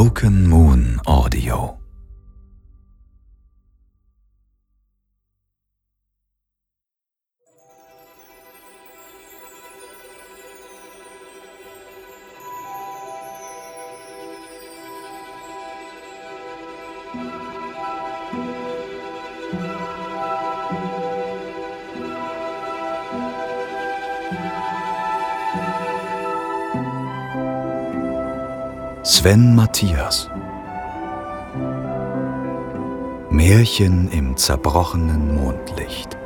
Broken 0.00 0.48
Moon 0.48 0.98
Audio 1.06 1.79
Sven 29.20 29.54
Matthias. 29.54 30.30
Märchen 33.28 34.10
im 34.10 34.34
zerbrochenen 34.38 35.34
Mondlicht 35.34 36.16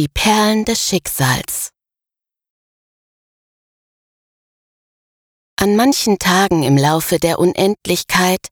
Die 0.00 0.08
Perlen 0.08 0.64
des 0.64 0.82
Schicksals. 0.82 1.72
An 5.56 5.76
manchen 5.76 6.18
Tagen 6.18 6.62
im 6.62 6.78
Laufe 6.78 7.18
der 7.18 7.38
Unendlichkeit 7.38 8.46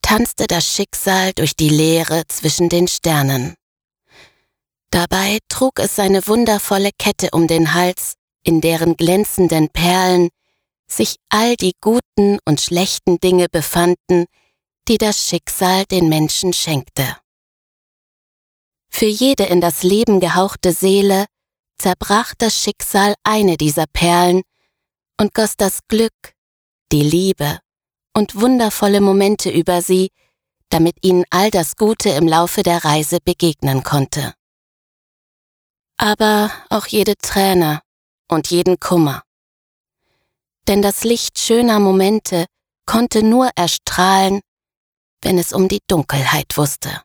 tanzte 0.00 0.46
das 0.46 0.64
Schicksal 0.64 1.32
durch 1.32 1.56
die 1.56 1.70
Leere 1.70 2.22
zwischen 2.28 2.68
den 2.68 2.86
Sternen. 2.86 3.56
Dabei 4.92 5.40
trug 5.48 5.80
es 5.80 5.96
seine 5.96 6.24
wundervolle 6.28 6.90
Kette 6.96 7.30
um 7.32 7.48
den 7.48 7.74
Hals, 7.74 8.14
in 8.44 8.60
deren 8.60 8.96
glänzenden 8.96 9.68
Perlen 9.70 10.28
sich 10.88 11.16
all 11.30 11.56
die 11.56 11.72
guten 11.80 12.38
und 12.44 12.60
schlechten 12.60 13.18
Dinge 13.18 13.48
befanden, 13.50 14.26
die 14.86 14.98
das 14.98 15.28
Schicksal 15.28 15.84
den 15.86 16.08
Menschen 16.08 16.52
schenkte. 16.52 17.16
Für 18.98 19.04
jede 19.04 19.44
in 19.44 19.60
das 19.60 19.82
Leben 19.82 20.20
gehauchte 20.20 20.72
Seele 20.72 21.26
zerbrach 21.76 22.32
das 22.38 22.58
Schicksal 22.58 23.14
eine 23.24 23.58
dieser 23.58 23.84
Perlen 23.86 24.40
und 25.20 25.34
goss 25.34 25.58
das 25.58 25.80
Glück, 25.86 26.14
die 26.92 27.02
Liebe 27.02 27.58
und 28.16 28.40
wundervolle 28.40 29.02
Momente 29.02 29.50
über 29.50 29.82
sie, 29.82 30.08
damit 30.70 30.96
ihnen 31.02 31.26
all 31.28 31.50
das 31.50 31.76
Gute 31.76 32.08
im 32.08 32.26
Laufe 32.26 32.62
der 32.62 32.86
Reise 32.86 33.18
begegnen 33.22 33.82
konnte. 33.82 34.32
Aber 35.98 36.50
auch 36.70 36.86
jede 36.86 37.16
Träne 37.18 37.82
und 38.30 38.50
jeden 38.50 38.80
Kummer. 38.80 39.24
Denn 40.68 40.80
das 40.80 41.04
Licht 41.04 41.38
schöner 41.38 41.80
Momente 41.80 42.46
konnte 42.86 43.22
nur 43.22 43.50
erstrahlen, 43.56 44.40
wenn 45.20 45.36
es 45.36 45.52
um 45.52 45.68
die 45.68 45.80
Dunkelheit 45.86 46.56
wusste. 46.56 47.02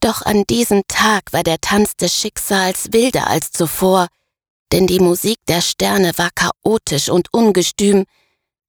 Doch 0.00 0.22
an 0.22 0.44
diesem 0.44 0.82
Tag 0.88 1.32
war 1.32 1.42
der 1.42 1.60
Tanz 1.60 1.96
des 1.96 2.14
Schicksals 2.14 2.92
wilder 2.92 3.26
als 3.28 3.50
zuvor, 3.50 4.08
denn 4.72 4.86
die 4.86 5.00
Musik 5.00 5.38
der 5.48 5.60
Sterne 5.60 6.12
war 6.16 6.30
chaotisch 6.34 7.08
und 7.08 7.32
ungestüm, 7.32 8.04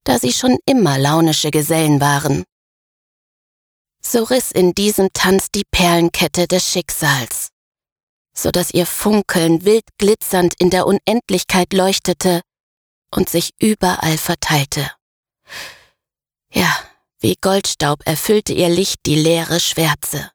da 0.04 0.20
sie 0.20 0.32
schon 0.32 0.58
immer 0.66 0.98
launische 0.98 1.52
Gesellen 1.52 2.00
waren. 2.00 2.46
So 4.02 4.24
riss 4.24 4.52
in 4.52 4.74
diesem 4.74 5.10
Tanz 5.12 5.48
die 5.54 5.66
Perlenkette 5.70 6.48
des 6.48 6.72
Schicksals, 6.72 7.50
so 8.34 8.52
dass 8.52 8.72
ihr 8.72 8.86
Funkeln 8.86 9.66
wild 9.66 9.86
glitzernd 9.98 10.54
in 10.60 10.70
der 10.70 10.88
Unendlichkeit 10.88 11.74
leuchtete 11.74 12.42
und 13.12 13.30
sich 13.30 13.50
überall 13.60 14.18
verteilte. 14.18 14.90
Ja, 16.54 16.74
wie 17.20 17.36
Goldstaub 17.42 18.06
erfüllte 18.06 18.54
ihr 18.54 18.70
Licht 18.70 19.00
die 19.06 19.16
leere 19.16 19.60
Schwärze. 19.60 20.32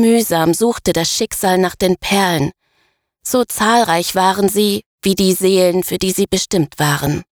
Mühsam 0.00 0.54
suchte 0.54 0.92
das 0.92 1.10
Schicksal 1.10 1.58
nach 1.58 1.76
den 1.76 1.96
Perlen. 1.96 2.52
So 3.22 3.44
zahlreich 3.44 4.14
waren 4.14 4.48
sie, 4.48 4.82
wie 5.02 5.14
die 5.14 5.32
Seelen, 5.32 5.82
für 5.82 5.98
die 5.98 6.12
sie 6.12 6.26
bestimmt 6.26 6.78
waren. 6.78 7.24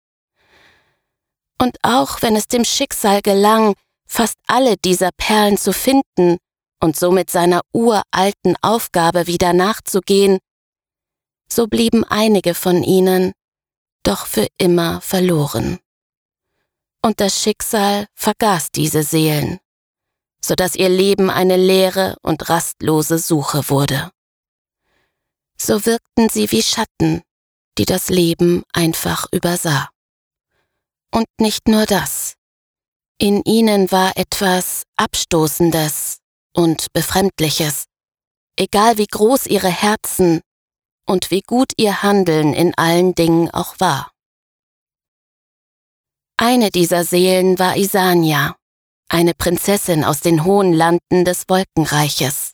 Und 1.59 1.77
auch 1.83 2.23
wenn 2.23 2.35
es 2.35 2.49
dem 2.49 2.65
Schicksal 2.65 3.23
gelang, 3.23 3.75
fast 4.07 4.37
alle 4.47 4.77
dieser 4.77 5.11
Perlen 5.17 5.57
zu 5.57 5.73
finden 5.73 6.39
und 6.81 6.97
somit 6.97 7.31
seiner 7.31 7.61
uralten 7.73 8.57
Aufgabe 8.63 9.27
wieder 9.27 9.53
nachzugehen, 9.53 10.39
so 11.49 11.67
blieben 11.67 12.05
einige 12.05 12.55
von 12.55 12.83
ihnen 12.83 13.33
doch 14.03 14.27
für 14.27 14.49
immer 14.59 15.01
verloren. 15.01 15.79
Und 17.03 17.21
das 17.21 17.41
Schicksal 17.41 18.07
vergaß 18.15 18.71
diese 18.71 19.03
Seelen 19.03 19.62
so 20.45 20.55
dass 20.55 20.75
ihr 20.75 20.89
Leben 20.89 21.31
eine 21.31 21.57
leere 21.57 22.17
und 22.23 22.49
rastlose 22.49 23.19
Suche 23.19 23.69
wurde. 23.71 24.11
So 25.57 25.87
wirkten 25.87 26.29
sie 26.29 26.51
wie 26.51 26.63
Schatten, 26.63 27.23
die 27.79 27.85
das 27.85 28.09
Leben 28.09 28.65
einfach 28.73 29.27
übersah. 29.33 29.91
Und 31.13 31.27
nicht 31.39 31.69
nur 31.69 31.87
das. 31.87 32.35
In 33.19 33.43
ihnen 33.45 33.93
war 33.93 34.17
etwas 34.17 34.83
Abstoßendes 34.97 36.19
und 36.55 36.93
Befremdliches, 36.93 37.85
egal 38.57 38.99
wie 38.99 39.07
groß 39.07 39.47
ihre 39.47 39.69
Herzen 39.69 40.41
und 41.07 41.31
wie 41.31 41.43
gut 41.43 41.73
ihr 41.77 42.03
Handeln 42.03 42.53
in 42.53 42.75
allen 42.77 43.15
Dingen 43.15 43.51
auch 43.51 43.79
war. 43.79 44.11
Eine 46.37 46.71
dieser 46.71 47.05
Seelen 47.05 47.59
war 47.61 47.77
Isania, 47.77 48.57
eine 49.13 49.35
Prinzessin 49.35 50.05
aus 50.05 50.21
den 50.21 50.45
hohen 50.45 50.73
Landen 50.73 51.25
des 51.25 51.45
Wolkenreiches. 51.49 52.53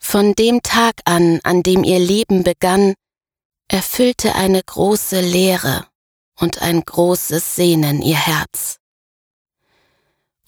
Von 0.00 0.34
dem 0.34 0.60
Tag 0.62 0.94
an, 1.04 1.38
an 1.44 1.62
dem 1.62 1.84
ihr 1.84 2.00
Leben 2.00 2.42
begann, 2.42 2.94
erfüllte 3.68 4.34
eine 4.34 4.60
große 4.60 5.20
Leere 5.20 5.86
und 6.36 6.60
ein 6.62 6.80
großes 6.80 7.54
Sehnen 7.54 8.02
ihr 8.02 8.16
Herz. 8.16 8.78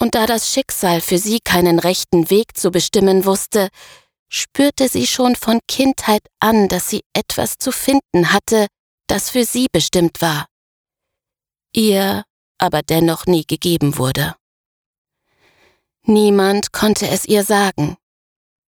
Und 0.00 0.16
da 0.16 0.26
das 0.26 0.52
Schicksal 0.52 1.00
für 1.00 1.18
sie 1.18 1.38
keinen 1.38 1.78
rechten 1.78 2.28
Weg 2.28 2.56
zu 2.56 2.72
bestimmen 2.72 3.24
wusste, 3.24 3.68
spürte 4.28 4.88
sie 4.88 5.06
schon 5.06 5.36
von 5.36 5.60
Kindheit 5.68 6.26
an, 6.40 6.66
dass 6.68 6.90
sie 6.90 7.02
etwas 7.12 7.58
zu 7.58 7.70
finden 7.70 8.32
hatte, 8.32 8.66
das 9.06 9.30
für 9.30 9.44
sie 9.44 9.68
bestimmt 9.70 10.20
war, 10.20 10.46
ihr 11.72 12.24
aber 12.58 12.82
dennoch 12.82 13.26
nie 13.26 13.44
gegeben 13.46 13.96
wurde. 13.96 14.34
Niemand 16.06 16.72
konnte 16.72 17.08
es 17.08 17.24
ihr 17.24 17.44
sagen, 17.44 17.96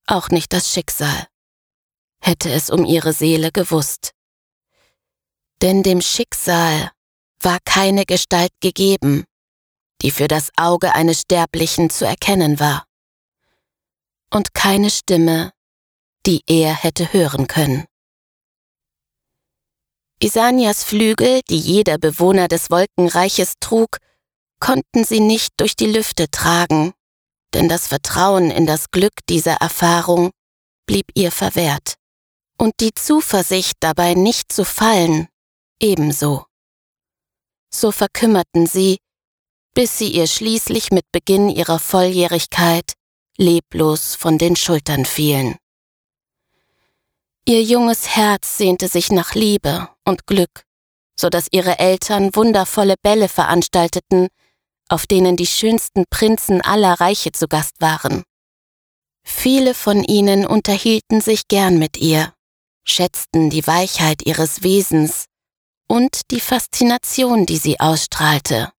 auch 0.06 0.31
nicht 0.31 0.55
das 0.55 0.73
Schicksal, 0.73 1.27
hätte 2.19 2.50
es 2.50 2.71
um 2.71 2.87
ihre 2.87 3.12
Seele 3.12 3.53
gewusst. 3.53 4.12
Denn 5.61 5.83
dem 5.83 6.00
Schicksal 6.00 6.93
war 7.41 7.59
keine 7.67 8.06
Gestalt 8.06 8.53
gegeben, 8.61 9.25
die 10.00 10.11
für 10.11 10.29
das 10.29 10.50
Auge 10.56 10.94
eines 10.94 11.23
Sterblichen 11.23 11.91
zu 11.91 12.06
erkennen 12.06 12.59
war. 12.59 12.87
Und 14.31 14.55
keine 14.55 14.88
Stimme, 14.88 15.53
die 16.25 16.43
er 16.47 16.75
hätte 16.75 17.12
hören 17.12 17.47
können. 17.47 17.85
Isanias 20.23 20.85
Flügel, 20.85 21.43
die 21.50 21.59
jeder 21.59 21.99
Bewohner 21.99 22.49
des 22.49 22.71
Wolkenreiches 22.71 23.55
trug, 23.61 23.99
konnten 24.59 25.05
sie 25.05 25.21
nicht 25.21 25.53
durch 25.59 25.77
die 25.77 25.87
Lüfte 25.87 26.31
tragen, 26.31 26.94
denn 27.55 27.69
das 27.69 27.87
Vertrauen 27.89 28.51
in 28.51 28.67
das 28.67 28.91
Glück 28.91 29.15
dieser 29.29 29.55
Erfahrung 29.55 30.31
blieb 30.87 31.07
ihr 31.15 31.33
verwehrt. 31.33 31.95
Und 32.59 32.75
die 32.81 32.95
Zuversicht 32.95 33.77
dabei 33.81 34.15
nicht 34.15 34.53
zu 34.53 34.65
fallen, 34.65 35.29
ebenso. 35.81 36.47
So 37.71 37.93
verkümmerten 37.93 38.67
sie, 38.67 38.99
bis 39.75 39.99
sie 39.99 40.09
ihr 40.09 40.27
schließlich 40.27 40.91
mit 40.91 41.05
Beginn 41.13 41.51
ihrer 41.51 41.79
Volljährigkeit 41.79 42.95
leblos 43.37 44.15
von 44.15 44.39
den 44.39 44.57
Schultern 44.57 45.05
fielen. 45.05 45.57
Ihr 47.45 47.63
junges 47.63 48.17
Herz 48.17 48.57
sehnte 48.57 48.89
sich 48.89 49.13
nach 49.13 49.35
Liebe 49.35 49.89
und 50.05 50.27
Glück, 50.27 50.65
so 51.19 51.29
dass 51.29 51.49
ihre 51.51 51.79
Eltern 51.79 52.35
wundervolle 52.35 52.95
Bälle 53.03 53.29
veranstalteten, 53.29 54.29
auf 54.88 55.06
denen 55.06 55.37
die 55.37 55.47
schönsten 55.47 56.05
Prinzen 56.11 56.61
aller 56.61 57.00
Reiche 57.00 57.33
zu 57.33 57.49
Gast 57.49 57.81
waren. 57.81 58.23
Viele 59.25 59.75
von 59.75 60.05
ihnen 60.05 60.47
unterhielten 60.47 61.21
sich 61.21 61.49
gern 61.49 61.79
mit 61.79 61.97
ihr, 61.97 62.33
schätzten 62.85 63.50
die 63.50 63.67
Weichheit 63.67 64.23
ihres 64.25 64.62
Wesens 64.62 65.27
und 65.88 66.31
die 66.31 66.41
Faszination, 66.41 67.47
die 67.47 67.56
sie 67.56 67.81
ausstrahlte, 67.81 68.73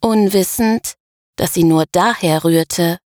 unwissend, 0.00 0.94
dass 1.36 1.54
sie 1.54 1.64
nur 1.64 1.86
daher 1.92 2.44
rührte, 2.44 2.98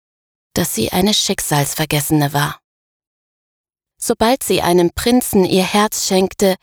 dass 0.55 0.75
sie 0.75 0.91
eine 0.91 1.15
Schicksalsvergessene 1.15 2.33
war. 2.33 2.59
Sobald 3.99 4.43
sie 4.43 4.63
einem 4.63 4.91
Prinzen 4.91 5.45
ihr 5.45 5.65
Herz 5.65 6.07
schenkte, 6.07 6.57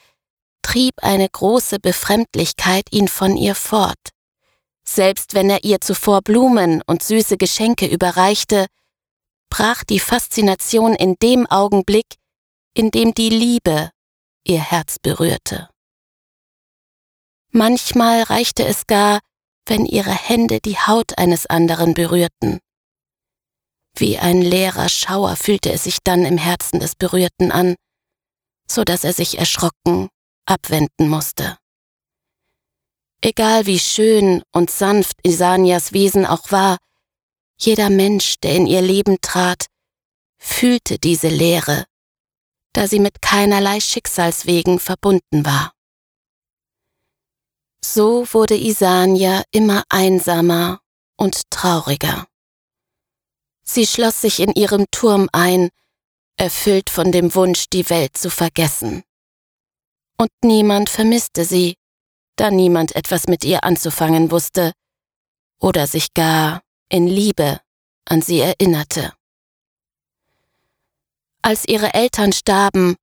trieb 0.62 0.94
eine 1.02 1.28
große 1.28 1.80
Befremdlichkeit 1.80 2.86
ihn 2.92 3.08
von 3.08 3.38
ihr 3.38 3.56
fort. 3.56 4.13
Selbst 4.94 5.34
wenn 5.34 5.50
er 5.50 5.64
ihr 5.64 5.82
zuvor 5.82 6.22
Blumen 6.22 6.84
und 6.86 7.02
süße 7.02 7.38
Geschenke 7.38 7.88
überreichte, 7.88 8.68
brach 9.50 9.84
die 9.84 10.00
Faszination 10.00 10.94
in 10.94 11.16
dem 11.20 11.48
Augenblick, 11.48 12.18
in 12.76 12.92
dem 12.92 13.16
die 13.16 13.30
Liebe 13.30 13.90
ihr 14.46 14.60
Herz 14.60 15.00
berührte. 15.00 15.68
Manchmal 17.50 18.22
reichte 18.22 18.68
es 18.68 18.86
gar, 18.86 19.20
wenn 19.66 19.88
ihre 19.88 20.14
Hände 20.14 20.60
die 20.60 20.78
Haut 20.78 21.18
eines 21.18 21.48
anderen 21.48 21.96
berührten. 21.96 22.60
Wie 23.98 24.20
ein 24.20 24.44
leerer 24.44 24.90
Schauer 24.90 25.36
fühlte 25.38 25.72
es 25.72 25.86
sich 25.86 26.04
dann 26.04 26.24
im 26.24 26.38
Herzen 26.38 26.80
des 26.80 26.96
Berührten 26.96 27.52
an, 27.52 27.74
so 28.70 28.84
dass 28.84 29.04
er 29.04 29.14
sich 29.14 29.40
erschrocken 29.40 30.10
abwenden 30.46 31.10
musste. 31.10 31.58
Egal 33.26 33.66
wie 33.68 33.80
schön 33.80 34.44
und 34.52 34.70
sanft 34.70 35.16
Isanias 35.24 35.94
Wesen 35.94 36.26
auch 36.26 36.52
war, 36.52 36.78
jeder 37.58 37.90
Mensch, 37.90 38.36
der 38.42 38.54
in 38.54 38.68
ihr 38.68 38.82
Leben 38.82 39.22
trat, 39.22 39.68
fühlte 40.38 41.00
diese 41.00 41.30
Leere, 41.30 41.86
da 42.74 42.86
sie 42.86 43.00
mit 43.00 43.22
keinerlei 43.22 43.80
Schicksalswegen 43.80 44.78
verbunden 44.78 45.46
war. 45.46 45.72
So 47.82 48.28
wurde 48.34 48.58
Isania 48.58 49.44
immer 49.52 49.84
einsamer 49.88 50.82
und 51.16 51.50
trauriger. 51.50 52.28
Sie 53.64 53.88
schloss 53.88 54.20
sich 54.20 54.42
in 54.42 54.52
ihrem 54.52 54.88
Turm 54.92 55.30
ein, 55.32 55.70
erfüllt 56.36 56.90
von 56.90 57.14
dem 57.14 57.34
Wunsch, 57.36 57.68
die 57.72 57.90
Welt 57.90 58.18
zu 58.18 58.30
vergessen. 58.30 59.04
Und 60.18 60.32
niemand 60.44 60.90
vermisste 60.90 61.46
sie, 61.46 61.78
da 62.36 62.52
niemand 62.52 62.96
etwas 62.96 63.28
mit 63.28 63.44
ihr 63.44 63.64
anzufangen 63.64 64.32
wusste 64.32 64.74
oder 65.60 65.88
sich 65.88 66.14
gar 66.14 66.62
in 66.90 67.08
Liebe 67.08 67.60
an 68.06 68.22
sie 68.22 68.40
erinnerte. 68.40 69.14
Als 71.42 71.66
ihre 71.68 71.94
Eltern 71.94 72.32
starben, 72.32 72.96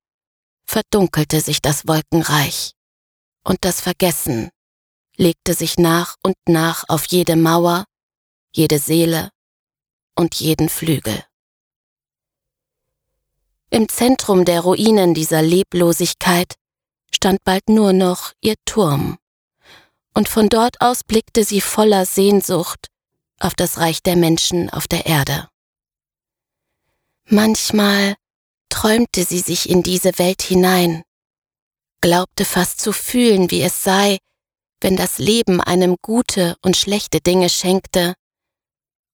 verdunkelte 0.65 1.41
sich 1.41 1.61
das 1.61 1.87
Wolkenreich, 1.87 2.73
und 3.43 3.59
das 3.61 3.81
Vergessen 3.81 4.49
legte 5.17 5.53
sich 5.53 5.77
nach 5.77 6.15
und 6.23 6.35
nach 6.47 6.85
auf 6.87 7.05
jede 7.07 7.35
Mauer, 7.35 7.85
jede 8.51 8.79
Seele 8.79 9.29
und 10.15 10.35
jeden 10.35 10.69
Flügel. 10.69 11.23
Im 13.69 13.87
Zentrum 13.87 14.45
der 14.45 14.61
Ruinen 14.61 15.13
dieser 15.13 15.41
Leblosigkeit 15.41 16.55
stand 17.13 17.43
bald 17.43 17.69
nur 17.69 17.93
noch 17.93 18.33
ihr 18.41 18.55
Turm, 18.65 19.17
und 20.13 20.29
von 20.29 20.49
dort 20.49 20.81
aus 20.81 21.03
blickte 21.03 21.43
sie 21.43 21.61
voller 21.61 22.05
Sehnsucht 22.05 22.87
auf 23.39 23.55
das 23.55 23.77
Reich 23.77 24.03
der 24.03 24.15
Menschen 24.15 24.69
auf 24.69 24.87
der 24.87 25.05
Erde. 25.05 25.49
Manchmal 27.25 28.15
träumte 28.69 29.23
sie 29.23 29.39
sich 29.39 29.69
in 29.69 29.83
diese 29.83 30.17
Welt 30.19 30.41
hinein, 30.41 31.03
glaubte 32.01 32.45
fast 32.45 32.81
zu 32.81 32.91
fühlen, 32.91 33.51
wie 33.51 33.61
es 33.61 33.83
sei, 33.83 34.17
wenn 34.81 34.97
das 34.97 35.17
Leben 35.17 35.61
einem 35.61 35.95
gute 36.01 36.55
und 36.61 36.75
schlechte 36.75 37.21
Dinge 37.21 37.49
schenkte 37.49 38.15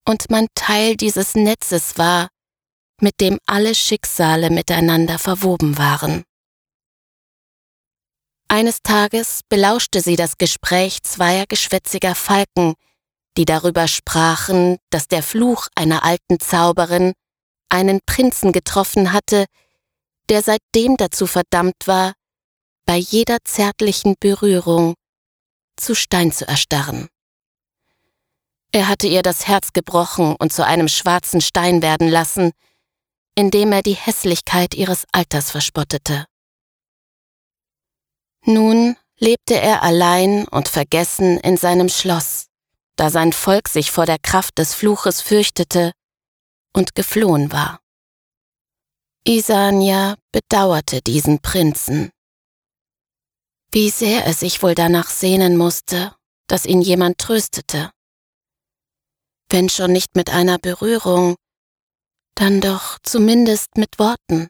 und 0.08 0.30
man 0.30 0.48
Teil 0.56 0.96
dieses 0.96 1.36
Netzes 1.36 1.98
war, 1.98 2.30
mit 3.02 3.20
dem 3.20 3.40
alle 3.46 3.76
Schicksale 3.76 4.50
miteinander 4.50 5.20
verwoben 5.20 5.78
waren. 5.78 6.24
Eines 8.50 8.82
Tages 8.82 9.42
belauschte 9.50 10.02
sie 10.02 10.16
das 10.16 10.38
Gespräch 10.38 11.04
zweier 11.04 11.46
geschwätziger 11.48 12.16
Falken, 12.16 12.76
die 13.36 13.46
darüber 13.46 13.88
sprachen, 13.88 14.78
dass 14.90 15.08
der 15.08 15.22
Fluch 15.22 15.68
einer 15.76 16.04
alten 16.04 16.40
Zauberin 16.40 17.14
einen 17.70 18.00
Prinzen 18.06 18.54
getroffen 18.54 19.12
hatte, 19.12 19.46
der 20.30 20.42
seitdem 20.42 20.96
dazu 20.98 21.28
verdammt 21.28 21.88
war, 21.88 22.14
bei 22.86 22.96
jeder 22.96 23.38
zärtlichen 23.44 24.16
Berührung 24.20 24.96
zu 25.76 25.94
Stein 25.94 26.32
zu 26.32 26.48
erstarren. 26.48 27.10
Er 28.72 28.88
hatte 28.88 29.08
ihr 29.08 29.24
das 29.24 29.48
Herz 29.48 29.74
gebrochen 29.74 30.36
und 30.38 30.54
zu 30.54 30.66
einem 30.66 30.88
schwarzen 30.88 31.42
Stein 31.42 31.82
werden 31.82 32.08
lassen, 32.08 32.52
indem 33.36 33.72
er 33.72 33.82
die 33.82 33.94
Hässlichkeit 33.96 34.74
ihres 34.74 35.06
Alters 35.12 35.52
verspottete. 35.52 36.26
Nun 38.48 38.96
lebte 39.20 39.60
er 39.60 39.84
allein 39.84 40.48
und 40.48 40.68
vergessen 40.68 41.38
in 41.38 41.58
seinem 41.58 41.90
Schloss, 41.90 42.48
da 42.96 43.10
sein 43.10 43.34
Volk 43.34 43.68
sich 43.68 43.92
vor 43.92 44.06
der 44.06 44.18
Kraft 44.18 44.58
des 44.58 44.74
Fluches 44.74 45.22
fürchtete 45.22 45.92
und 46.74 46.96
geflohen 46.96 47.52
war. 47.52 47.80
Isania 49.28 50.16
bedauerte 50.32 51.02
diesen 51.02 51.40
Prinzen. 51.40 52.10
Wie 53.72 53.90
sehr 53.90 54.26
er 54.26 54.34
sich 54.34 54.64
wohl 54.64 54.74
danach 54.74 55.10
sehnen 55.10 55.58
musste, 55.58 56.16
dass 56.48 56.66
ihn 56.66 56.82
jemand 56.82 57.18
tröstete 57.20 57.92
wenn 59.50 59.70
schon 59.70 59.92
nicht 59.92 60.16
mit 60.16 60.30
einer 60.30 60.58
Berührung, 60.58 61.36
dann 62.36 62.62
doch 62.62 63.00
zumindest 63.04 63.78
mit 63.78 63.98
Worten. 63.98 64.48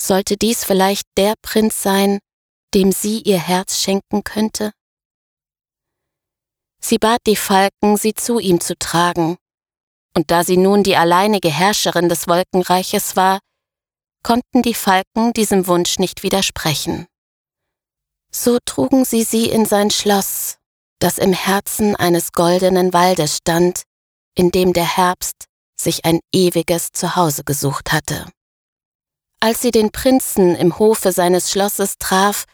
Sollte 0.00 0.38
dies 0.38 0.64
vielleicht 0.64 1.06
der 1.18 1.34
Prinz 1.42 1.82
sein, 1.82 2.20
dem 2.72 2.90
sie 2.90 3.20
ihr 3.20 3.38
Herz 3.38 3.78
schenken 3.78 4.24
könnte? 4.24 4.72
Sie 6.82 6.96
bat 6.96 7.20
die 7.26 7.36
Falken, 7.36 7.98
sie 7.98 8.14
zu 8.14 8.38
ihm 8.38 8.60
zu 8.60 8.78
tragen, 8.78 9.36
und 10.16 10.30
da 10.30 10.42
sie 10.42 10.56
nun 10.56 10.82
die 10.82 10.96
alleinige 10.96 11.50
Herrscherin 11.50 12.08
des 12.08 12.28
Wolkenreiches 12.28 13.14
war, 13.16 13.40
konnten 14.22 14.62
die 14.62 14.74
Falken 14.74 15.34
diesem 15.34 15.66
Wunsch 15.66 15.98
nicht 15.98 16.22
widersprechen. 16.22 17.06
So 18.32 18.58
trugen 18.64 19.04
sie 19.04 19.22
sie 19.22 19.50
in 19.50 19.66
sein 19.66 19.90
Schloss, 19.90 20.56
das 20.98 21.18
im 21.18 21.34
Herzen 21.34 21.94
eines 21.94 22.32
goldenen 22.32 22.94
Waldes 22.94 23.38
stand, 23.38 23.82
in 24.34 24.50
dem 24.50 24.72
der 24.72 24.96
Herbst 24.96 25.44
sich 25.78 26.06
ein 26.06 26.20
ewiges 26.32 26.92
Zuhause 26.92 27.44
gesucht 27.44 27.92
hatte. 27.92 28.26
Als 29.42 29.62
sie 29.62 29.70
den 29.70 29.90
Prinzen 29.90 30.54
im 30.54 30.78
Hofe 30.78 31.12
seines 31.12 31.50
Schlosses 31.50 31.94
traf, 31.98 32.44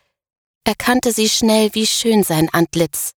erkannte 0.64 1.10
sie 1.10 1.28
schnell, 1.28 1.74
wie 1.74 1.86
schön 1.86 2.22
sein 2.22 2.48
Antlitz, 2.52 3.10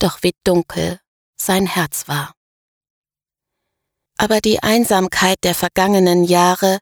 doch 0.00 0.22
wie 0.22 0.32
dunkel 0.42 1.00
sein 1.40 1.66
Herz 1.66 2.08
war. 2.08 2.34
Aber 4.18 4.40
die 4.40 4.60
Einsamkeit 4.62 5.38
der 5.44 5.54
vergangenen 5.54 6.24
Jahre 6.24 6.78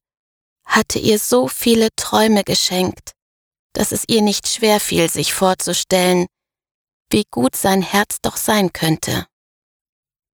hatte 0.64 0.98
ihr 0.98 1.18
so 1.18 1.48
viele 1.48 1.88
Träume 1.96 2.42
geschenkt, 2.42 3.12
dass 3.74 3.92
es 3.92 4.04
ihr 4.08 4.22
nicht 4.22 4.48
schwer 4.48 4.80
fiel, 4.80 5.10
sich 5.10 5.34
vorzustellen, 5.34 6.26
wie 7.10 7.24
gut 7.30 7.54
sein 7.54 7.82
Herz 7.82 8.16
doch 8.22 8.38
sein 8.38 8.72
könnte. 8.72 9.26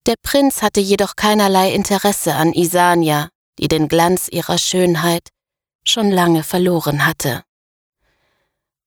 Der 0.06 0.16
Prinz 0.22 0.60
hatte 0.60 0.80
jedoch 0.80 1.16
keinerlei 1.16 1.72
Interesse 1.72 2.34
an 2.34 2.52
Isania, 2.52 3.30
die 3.58 3.68
den 3.68 3.88
Glanz 3.88 4.28
ihrer 4.28 4.58
Schönheit 4.58 5.28
schon 5.88 6.10
lange 6.10 6.42
verloren 6.42 7.06
hatte. 7.06 7.42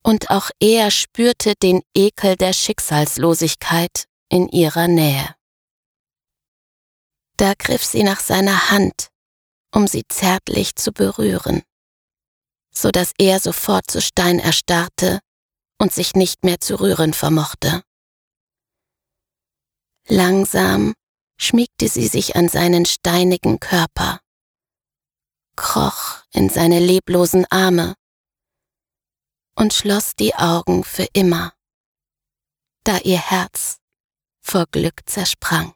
Und 0.02 0.30
auch 0.30 0.50
er 0.60 0.90
spürte 0.90 1.54
den 1.62 1.82
Ekel 1.94 2.36
der 2.36 2.52
Schicksalslosigkeit 2.52 4.06
in 4.28 4.48
ihrer 4.48 4.88
Nähe. 4.88 5.34
Da 7.36 7.54
griff 7.58 7.84
sie 7.84 8.02
nach 8.02 8.20
seiner 8.20 8.70
Hand, 8.70 9.08
um 9.74 9.86
sie 9.86 10.04
zärtlich 10.08 10.74
zu 10.76 10.92
berühren, 10.92 11.62
so 12.70 12.90
dass 12.90 13.12
er 13.18 13.40
sofort 13.40 13.90
zu 13.90 14.00
Stein 14.00 14.38
erstarrte 14.38 15.20
und 15.78 15.92
sich 15.92 16.14
nicht 16.14 16.44
mehr 16.44 16.60
zu 16.60 16.80
rühren 16.80 17.14
vermochte. 17.14 17.82
Langsam 20.06 20.94
schmiegte 21.38 21.88
sie 21.88 22.08
sich 22.08 22.36
an 22.36 22.48
seinen 22.48 22.84
steinigen 22.84 23.60
Körper, 23.60 24.20
kroch 25.60 26.24
in 26.32 26.48
seine 26.48 26.80
leblosen 26.80 27.44
Arme 27.50 27.94
und 29.54 29.74
schloss 29.74 30.16
die 30.16 30.34
Augen 30.34 30.84
für 30.84 31.06
immer, 31.12 31.52
da 32.82 32.96
ihr 32.98 33.18
Herz 33.18 33.76
vor 34.40 34.64
Glück 34.70 35.02
zersprang. 35.04 35.74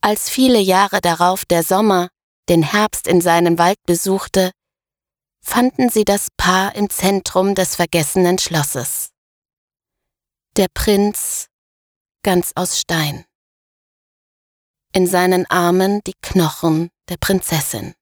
Als 0.00 0.30
viele 0.30 0.60
Jahre 0.60 1.00
darauf 1.00 1.44
der 1.44 1.64
Sommer 1.64 2.10
den 2.48 2.62
Herbst 2.62 3.08
in 3.08 3.20
seinem 3.20 3.58
Wald 3.58 3.82
besuchte, 3.86 4.52
fanden 5.40 5.90
sie 5.90 6.04
das 6.04 6.28
Paar 6.36 6.76
im 6.76 6.88
Zentrum 6.90 7.56
des 7.56 7.74
vergessenen 7.74 8.38
Schlosses. 8.38 9.10
Der 10.56 10.68
Prinz 10.72 11.48
ganz 12.22 12.52
aus 12.54 12.78
Stein. 12.78 13.24
In 14.92 15.08
seinen 15.08 15.44
Armen 15.46 16.02
die 16.06 16.14
Knochen 16.22 16.90
der 17.08 17.16
Prinzessin. 17.16 17.94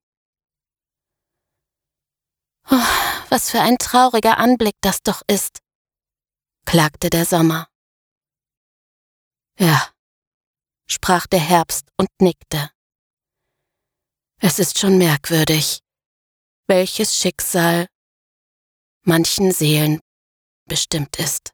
Oh, 2.70 2.76
was 3.28 3.50
für 3.50 3.61
ein 3.61 3.76
trauriger 3.78 4.38
Anblick 4.38 4.76
das 4.80 5.02
doch 5.02 5.23
ist, 5.26 5.61
klagte 6.64 7.11
der 7.11 7.26
Sommer. 7.26 7.68
Ja, 9.58 9.90
sprach 10.87 11.26
der 11.26 11.40
Herbst 11.40 11.88
und 11.96 12.08
nickte. 12.20 12.70
Es 14.40 14.58
ist 14.58 14.78
schon 14.78 14.99
merkwürdig, 14.99 15.80
welches 16.66 17.16
Schicksal 17.16 17.87
manchen 19.02 19.52
Seelen 19.52 20.00
bestimmt 20.66 21.16
ist. 21.18 21.53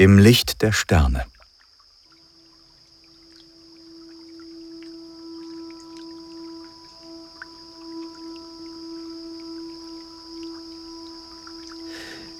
Im 0.00 0.16
Licht 0.16 0.62
der 0.62 0.70
Sterne. 0.70 1.24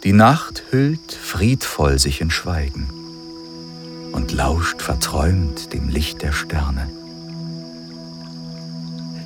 Die 0.05 0.13
Nacht 0.13 0.63
hüllt 0.71 1.13
friedvoll 1.13 1.99
sich 1.99 2.21
in 2.21 2.31
Schweigen 2.31 2.89
und 4.13 4.31
lauscht 4.31 4.81
verträumt 4.81 5.73
dem 5.73 5.89
Licht 5.89 6.23
der 6.23 6.31
Sterne. 6.31 6.89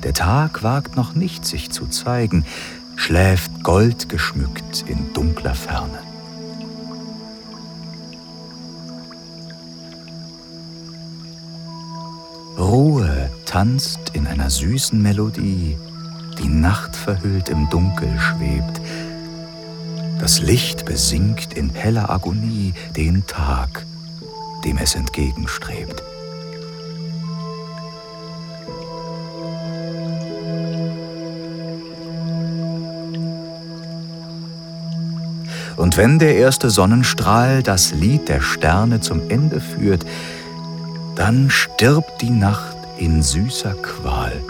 Der 0.03 0.15
Tag 0.15 0.63
wagt 0.63 0.95
noch 0.95 1.13
nicht 1.13 1.45
sich 1.45 1.69
zu 1.69 1.85
zeigen, 1.85 2.47
schläft 2.95 3.63
goldgeschmückt 3.63 4.85
in 4.87 5.13
dunkler 5.13 5.53
Ferne. 5.53 6.12
Ruhe 12.57 13.29
tanzt 13.45 14.11
in 14.13 14.27
einer 14.27 14.49
süßen 14.49 15.01
Melodie, 15.01 15.77
die 16.39 16.47
Nacht 16.47 16.95
verhüllt 16.95 17.49
im 17.49 17.69
Dunkel 17.69 18.09
schwebt, 18.19 18.81
das 20.19 20.41
Licht 20.41 20.85
besingt 20.85 21.53
in 21.53 21.69
heller 21.69 22.09
Agonie 22.09 22.73
den 22.95 23.25
Tag, 23.27 23.85
dem 24.63 24.77
es 24.77 24.95
entgegenstrebt. 24.95 26.03
Und 35.75 35.97
wenn 35.97 36.19
der 36.19 36.35
erste 36.35 36.69
Sonnenstrahl 36.69 37.63
das 37.63 37.93
Lied 37.93 38.29
der 38.29 38.41
Sterne 38.41 39.01
zum 39.01 39.29
Ende 39.29 39.59
führt, 39.59 40.05
dann 41.15 41.49
stirbt 41.49 42.21
die 42.21 42.29
Nacht 42.29 42.77
in 42.97 43.21
süßer 43.21 43.73
Qual, 43.75 44.41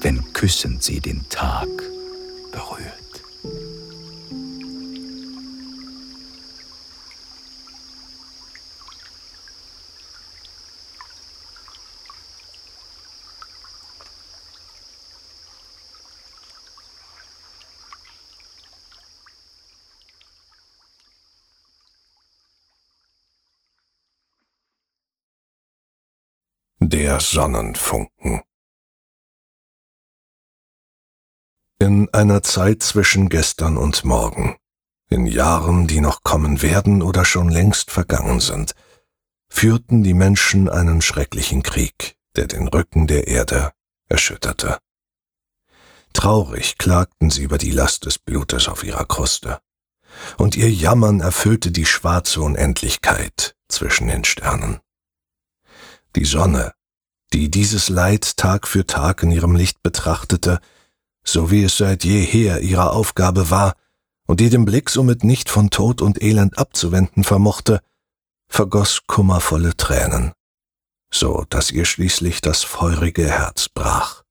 wenn 0.00 0.32
küssend 0.32 0.82
sie 0.82 1.00
den 1.00 1.28
Tag 1.28 1.68
berührt. 2.52 2.98
Der 26.80 27.17
Sonnenfunken 27.30 28.40
In 31.78 32.08
einer 32.14 32.42
Zeit 32.42 32.82
zwischen 32.82 33.28
gestern 33.28 33.76
und 33.76 34.02
morgen, 34.06 34.56
in 35.10 35.26
Jahren, 35.26 35.86
die 35.86 36.00
noch 36.00 36.22
kommen 36.22 36.62
werden 36.62 37.02
oder 37.02 37.26
schon 37.26 37.50
längst 37.50 37.90
vergangen 37.90 38.40
sind, 38.40 38.74
führten 39.50 40.02
die 40.02 40.14
Menschen 40.14 40.70
einen 40.70 41.02
schrecklichen 41.02 41.62
Krieg, 41.62 42.16
der 42.34 42.46
den 42.46 42.66
Rücken 42.66 43.06
der 43.06 43.28
Erde 43.28 43.72
erschütterte. 44.08 44.78
Traurig 46.14 46.78
klagten 46.78 47.28
sie 47.28 47.42
über 47.42 47.58
die 47.58 47.72
Last 47.72 48.06
des 48.06 48.18
Blutes 48.18 48.68
auf 48.68 48.84
ihrer 48.84 49.04
Kruste, 49.04 49.60
und 50.38 50.56
ihr 50.56 50.70
Jammern 50.70 51.20
erfüllte 51.20 51.72
die 51.72 51.86
schwarze 51.86 52.40
Unendlichkeit 52.40 53.54
zwischen 53.68 54.08
den 54.08 54.24
Sternen. 54.24 54.80
Die 56.16 56.24
Sonne 56.24 56.72
die 57.32 57.50
dieses 57.50 57.88
Leid 57.88 58.36
Tag 58.36 58.66
für 58.66 58.86
Tag 58.86 59.22
in 59.22 59.30
ihrem 59.30 59.54
Licht 59.54 59.82
betrachtete, 59.82 60.60
so 61.24 61.50
wie 61.50 61.62
es 61.62 61.76
seit 61.76 62.04
jeher 62.04 62.60
ihre 62.60 62.90
Aufgabe 62.90 63.50
war, 63.50 63.74
und 64.26 64.40
die 64.40 64.50
den 64.50 64.64
Blick 64.64 64.90
somit 64.90 65.24
nicht 65.24 65.48
von 65.48 65.70
Tod 65.70 66.02
und 66.02 66.22
Elend 66.22 66.58
abzuwenden 66.58 67.24
vermochte, 67.24 67.80
vergoß 68.48 69.02
kummervolle 69.06 69.76
Tränen, 69.76 70.32
so 71.10 71.44
dass 71.48 71.70
ihr 71.70 71.84
schließlich 71.84 72.40
das 72.40 72.62
feurige 72.62 73.26
Herz 73.26 73.68
brach 73.68 74.22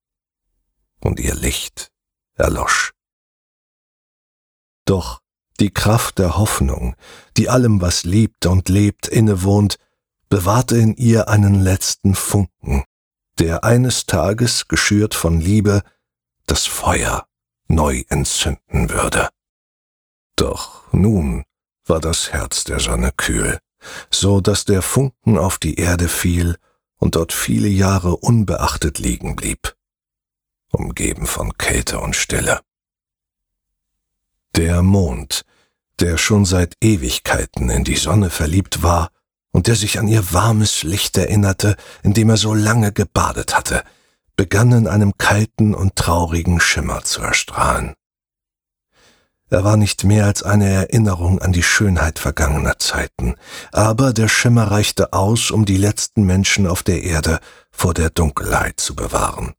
und 0.99 1.19
ihr 1.19 1.35
Licht 1.35 1.91
erlosch. 2.35 2.93
Doch 4.85 5.21
die 5.59 5.71
Kraft 5.71 6.19
der 6.19 6.37
Hoffnung, 6.37 6.95
die 7.35 7.49
allem, 7.49 7.81
was 7.81 8.03
liebt 8.03 8.45
und 8.45 8.69
lebt, 8.69 9.07
innewohnt, 9.07 9.77
bewahrte 10.29 10.77
in 10.77 10.95
ihr 10.95 11.29
einen 11.29 11.55
letzten 11.61 12.15
Funken, 12.15 12.83
der 13.39 13.63
eines 13.63 14.05
Tages, 14.05 14.67
geschürt 14.67 15.13
von 15.13 15.39
Liebe, 15.39 15.83
das 16.45 16.65
Feuer 16.65 17.27
neu 17.67 18.03
entzünden 18.09 18.89
würde. 18.89 19.29
Doch 20.35 20.91
nun 20.93 21.43
war 21.85 21.99
das 21.99 22.31
Herz 22.31 22.63
der 22.63 22.79
Sonne 22.79 23.11
kühl, 23.15 23.59
so 24.09 24.41
dass 24.41 24.65
der 24.65 24.81
Funken 24.81 25.37
auf 25.37 25.57
die 25.57 25.75
Erde 25.75 26.07
fiel 26.07 26.57
und 26.97 27.15
dort 27.15 27.33
viele 27.33 27.67
Jahre 27.67 28.17
unbeachtet 28.17 28.99
liegen 28.99 29.35
blieb, 29.35 29.75
umgeben 30.71 31.27
von 31.27 31.57
Kälte 31.57 31.99
und 31.99 32.15
Stille. 32.15 32.61
Der 34.55 34.81
Mond, 34.81 35.45
der 35.99 36.17
schon 36.17 36.45
seit 36.45 36.75
Ewigkeiten 36.81 37.69
in 37.69 37.83
die 37.83 37.95
Sonne 37.95 38.29
verliebt 38.29 38.81
war, 38.83 39.11
und 39.51 39.67
der 39.67 39.75
sich 39.75 39.99
an 39.99 40.07
ihr 40.07 40.33
warmes 40.33 40.83
Licht 40.83 41.17
erinnerte, 41.17 41.75
in 42.03 42.13
dem 42.13 42.29
er 42.29 42.37
so 42.37 42.53
lange 42.53 42.91
gebadet 42.91 43.55
hatte, 43.55 43.83
begann 44.35 44.71
in 44.71 44.87
einem 44.87 45.17
kalten 45.17 45.73
und 45.73 45.95
traurigen 45.95 46.59
Schimmer 46.59 47.03
zu 47.03 47.21
erstrahlen. 47.21 47.95
Er 49.49 49.63
war 49.63 49.77
nicht 49.77 50.03
mehr 50.03 50.25
als 50.25 50.43
eine 50.43 50.69
Erinnerung 50.69 51.39
an 51.39 51.53
die 51.53 51.63
Schönheit 51.63 52.19
vergangener 52.19 52.79
Zeiten, 52.79 53.35
aber 53.71 54.11
der 54.11 54.27
Schimmer 54.27 54.71
reichte 54.71 55.13
aus, 55.13 55.51
um 55.51 55.65
die 55.65 55.77
letzten 55.77 56.23
Menschen 56.23 56.67
auf 56.67 56.83
der 56.83 57.03
Erde 57.03 57.39
vor 57.71 57.93
der 57.93 58.09
Dunkelheit 58.09 58.79
zu 58.79 58.93
bewahren. 58.93 59.53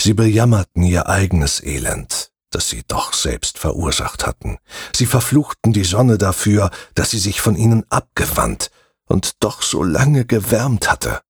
Sie 0.00 0.14
bejammerten 0.14 0.82
ihr 0.82 1.08
eigenes 1.08 1.62
Elend, 1.62 2.32
das 2.54 2.68
sie 2.68 2.82
doch 2.86 3.12
selbst 3.12 3.58
verursacht 3.58 4.26
hatten. 4.26 4.58
Sie 4.94 5.06
verfluchten 5.06 5.72
die 5.72 5.84
Sonne 5.84 6.18
dafür, 6.18 6.70
dass 6.94 7.10
sie 7.10 7.18
sich 7.18 7.40
von 7.40 7.56
ihnen 7.56 7.84
abgewandt 7.90 8.70
und 9.06 9.42
doch 9.42 9.62
so 9.62 9.82
lange 9.82 10.24
gewärmt 10.24 10.90
hatte. 10.90 11.20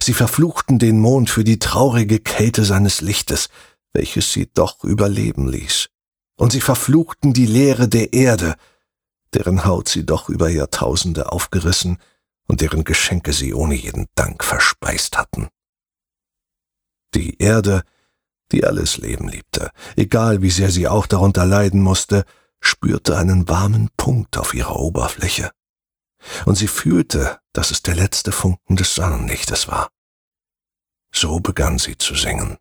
Sie 0.00 0.12
verfluchten 0.12 0.78
den 0.78 1.00
Mond 1.00 1.30
für 1.30 1.42
die 1.42 1.58
traurige 1.58 2.18
Kälte 2.18 2.64
seines 2.64 3.00
Lichtes, 3.00 3.48
welches 3.92 4.32
sie 4.32 4.50
doch 4.52 4.84
überleben 4.84 5.48
ließ. 5.48 5.88
Und 6.36 6.52
sie 6.52 6.60
verfluchten 6.60 7.32
die 7.32 7.46
Leere 7.46 7.88
der 7.88 8.12
Erde, 8.12 8.56
deren 9.34 9.64
Haut 9.64 9.88
sie 9.88 10.04
doch 10.04 10.28
über 10.28 10.48
Jahrtausende 10.50 11.32
aufgerissen 11.32 11.98
und 12.46 12.60
deren 12.60 12.84
Geschenke 12.84 13.32
sie 13.32 13.54
ohne 13.54 13.74
jeden 13.74 14.06
Dank 14.14 14.44
verspeist 14.44 15.16
hatten. 15.16 15.48
Die 17.14 17.38
Erde, 17.38 17.82
die 18.52 18.64
alles 18.64 18.98
Leben 18.98 19.28
liebte, 19.28 19.70
egal 19.96 20.42
wie 20.42 20.50
sehr 20.50 20.70
sie 20.70 20.86
auch 20.86 21.06
darunter 21.06 21.44
leiden 21.44 21.82
musste, 21.82 22.24
spürte 22.60 23.16
einen 23.16 23.48
warmen 23.48 23.90
Punkt 23.96 24.38
auf 24.38 24.54
ihrer 24.54 24.76
Oberfläche. 24.76 25.50
Und 26.46 26.56
sie 26.56 26.68
fühlte, 26.68 27.40
dass 27.52 27.70
es 27.72 27.82
der 27.82 27.96
letzte 27.96 28.30
Funken 28.30 28.76
des 28.76 28.94
Sonnenlichtes 28.94 29.66
war. 29.66 29.90
So 31.12 31.40
begann 31.40 31.78
sie 31.78 31.98
zu 31.98 32.14
singen. 32.14 32.58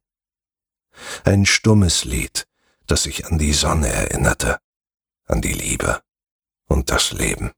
Ein 1.23 1.45
stummes 1.45 2.03
Lied, 2.03 2.47
das 2.87 3.03
sich 3.03 3.27
an 3.27 3.37
die 3.37 3.53
Sonne 3.53 3.87
erinnerte, 3.87 4.59
an 5.25 5.41
die 5.41 5.53
Liebe 5.53 6.01
und 6.65 6.89
das 6.89 7.11
Leben. 7.11 7.51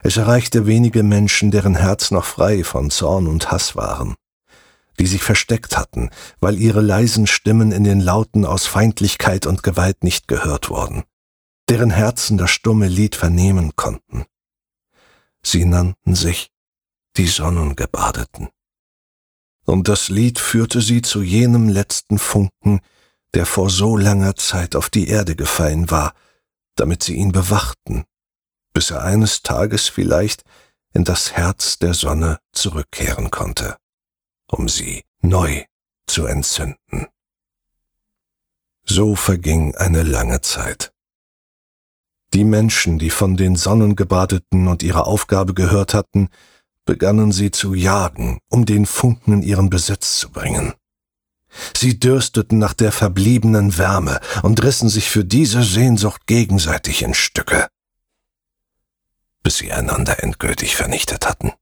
Es 0.00 0.16
erreichte 0.16 0.66
wenige 0.66 1.02
Menschen, 1.02 1.50
deren 1.50 1.74
Herz 1.74 2.10
noch 2.10 2.24
frei 2.24 2.64
von 2.64 2.90
Zorn 2.90 3.26
und 3.26 3.50
Hass 3.50 3.76
waren, 3.76 4.14
die 4.98 5.06
sich 5.06 5.22
versteckt 5.22 5.76
hatten, 5.76 6.10
weil 6.40 6.58
ihre 6.58 6.80
leisen 6.80 7.26
Stimmen 7.26 7.72
in 7.72 7.84
den 7.84 8.00
Lauten 8.00 8.44
aus 8.44 8.66
Feindlichkeit 8.66 9.46
und 9.46 9.62
Gewalt 9.62 10.04
nicht 10.04 10.28
gehört 10.28 10.70
wurden, 10.70 11.04
deren 11.68 11.90
Herzen 11.90 12.38
das 12.38 12.50
stumme 12.50 12.88
Lied 12.88 13.14
vernehmen 13.14 13.76
konnten. 13.76 14.24
Sie 15.42 15.64
nannten 15.64 16.14
sich 16.14 16.50
die 17.16 17.28
Sonnengebadeten. 17.28 18.48
Und 19.64 19.88
das 19.88 20.08
Lied 20.08 20.38
führte 20.38 20.80
sie 20.80 21.02
zu 21.02 21.22
jenem 21.22 21.68
letzten 21.68 22.18
Funken, 22.18 22.80
der 23.34 23.44
vor 23.44 23.68
so 23.70 23.96
langer 23.96 24.34
Zeit 24.36 24.74
auf 24.74 24.88
die 24.88 25.08
Erde 25.08 25.36
gefallen 25.36 25.90
war, 25.90 26.14
damit 26.76 27.02
sie 27.02 27.16
ihn 27.16 27.32
bewachten, 27.32 28.04
bis 28.72 28.90
er 28.90 29.02
eines 29.02 29.42
Tages 29.42 29.88
vielleicht 29.88 30.44
in 30.94 31.04
das 31.04 31.32
Herz 31.32 31.78
der 31.78 31.92
Sonne 31.92 32.38
zurückkehren 32.52 33.30
konnte, 33.30 33.76
um 34.50 34.68
sie 34.68 35.04
neu 35.20 35.64
zu 36.06 36.26
entzünden. 36.26 37.06
So 38.84 39.14
verging 39.14 39.74
eine 39.76 40.02
lange 40.02 40.40
Zeit. 40.40 40.92
Die 42.34 42.44
Menschen, 42.44 42.98
die 42.98 43.10
von 43.10 43.36
den 43.36 43.56
Sonnengebadeten 43.56 44.68
und 44.68 44.82
ihrer 44.82 45.06
Aufgabe 45.06 45.54
gehört 45.54 45.94
hatten, 45.94 46.28
begannen 46.84 47.32
sie 47.32 47.50
zu 47.50 47.74
jagen, 47.74 48.38
um 48.48 48.64
den 48.64 48.86
Funken 48.86 49.34
in 49.34 49.42
ihren 49.42 49.70
Besitz 49.70 50.18
zu 50.18 50.30
bringen. 50.30 50.74
Sie 51.76 51.98
dürsteten 51.98 52.58
nach 52.58 52.74
der 52.74 52.92
verbliebenen 52.92 53.78
Wärme 53.78 54.20
und 54.42 54.62
rissen 54.62 54.88
sich 54.88 55.10
für 55.10 55.24
diese 55.24 55.62
Sehnsucht 55.62 56.26
gegenseitig 56.26 57.02
in 57.02 57.14
Stücke, 57.14 57.68
bis 59.42 59.58
sie 59.58 59.72
einander 59.72 60.22
endgültig 60.22 60.76
vernichtet 60.76 61.26
hatten. 61.26 61.52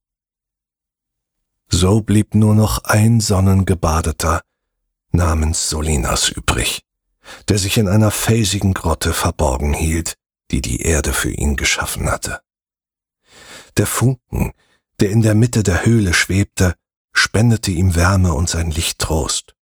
So 1.69 2.01
blieb 2.01 2.35
nur 2.35 2.55
noch 2.55 2.85
ein 2.85 3.21
Sonnengebadeter 3.21 4.43
namens 5.11 5.69
Solinas 5.69 6.29
übrig, 6.29 6.83
der 7.49 7.59
sich 7.59 7.79
in 7.79 7.89
einer 7.89 8.11
felsigen 8.11 8.75
Grotte 8.75 9.13
verborgen 9.13 9.73
hielt, 9.73 10.15
die 10.51 10.61
die 10.61 10.83
Erde 10.83 11.13
für 11.13 11.31
ihn 11.31 11.57
geschaffen 11.57 12.11
hatte. 12.11 12.41
Der 13.77 13.87
Funken, 13.87 14.53
der 15.01 15.11
in 15.11 15.23
der 15.23 15.35
Mitte 15.35 15.63
der 15.63 15.85
Höhle 15.85 16.15
schwebte, 16.15 16.75
spendete 17.13 17.71
ihm 17.71 17.95
Wärme 17.95 18.33
und 18.35 18.49
sein 18.49 18.71
Licht 18.71 18.99
Trost. 18.99 19.55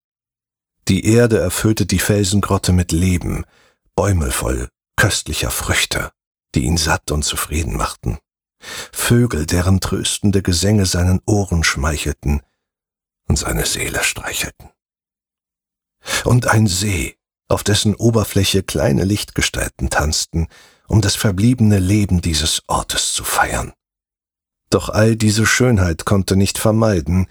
Die 0.89 1.07
Erde 1.07 1.39
erfüllte 1.39 1.87
die 1.87 1.99
Felsengrotte 1.99 2.73
mit 2.73 2.93
Leben, 2.93 3.45
Bäume 3.95 4.31
voll 4.31 4.69
köstlicher 4.97 5.51
Früchte, 5.51 6.11
die 6.55 6.65
ihn 6.65 6.77
satt 6.77 7.11
und 7.11 7.25
zufrieden 7.25 7.77
machten. 7.77 8.19
Vögel, 8.93 9.47
deren 9.47 9.81
tröstende 9.81 10.43
Gesänge 10.43 10.87
seinen 10.87 11.21
Ohren 11.27 11.65
schmeichelten 11.65 12.43
und 13.27 13.39
seine 13.39 13.67
Seele 13.67 14.03
streichelten. 14.03 14.71
Und 16.25 16.47
ein 16.47 16.67
See, 16.67 17.17
auf 17.49 17.63
dessen 17.63 17.95
Oberfläche 17.95 18.63
kleine 18.63 19.05
Lichtgestalten 19.05 19.91
tanzten, 19.91 20.49
um 20.89 21.01
das 21.01 21.15
verbliebene 21.15 21.79
Leben 21.79 22.21
dieses 22.21 22.63
Ortes 22.67 23.13
zu 23.15 23.25
feiern. 23.25 23.73
Doch 24.71 24.89
all 24.89 25.17
diese 25.17 25.47
Schönheit 25.47 26.05
konnte 26.05 26.37
nicht 26.37 26.59
vermeiden, 26.59 27.27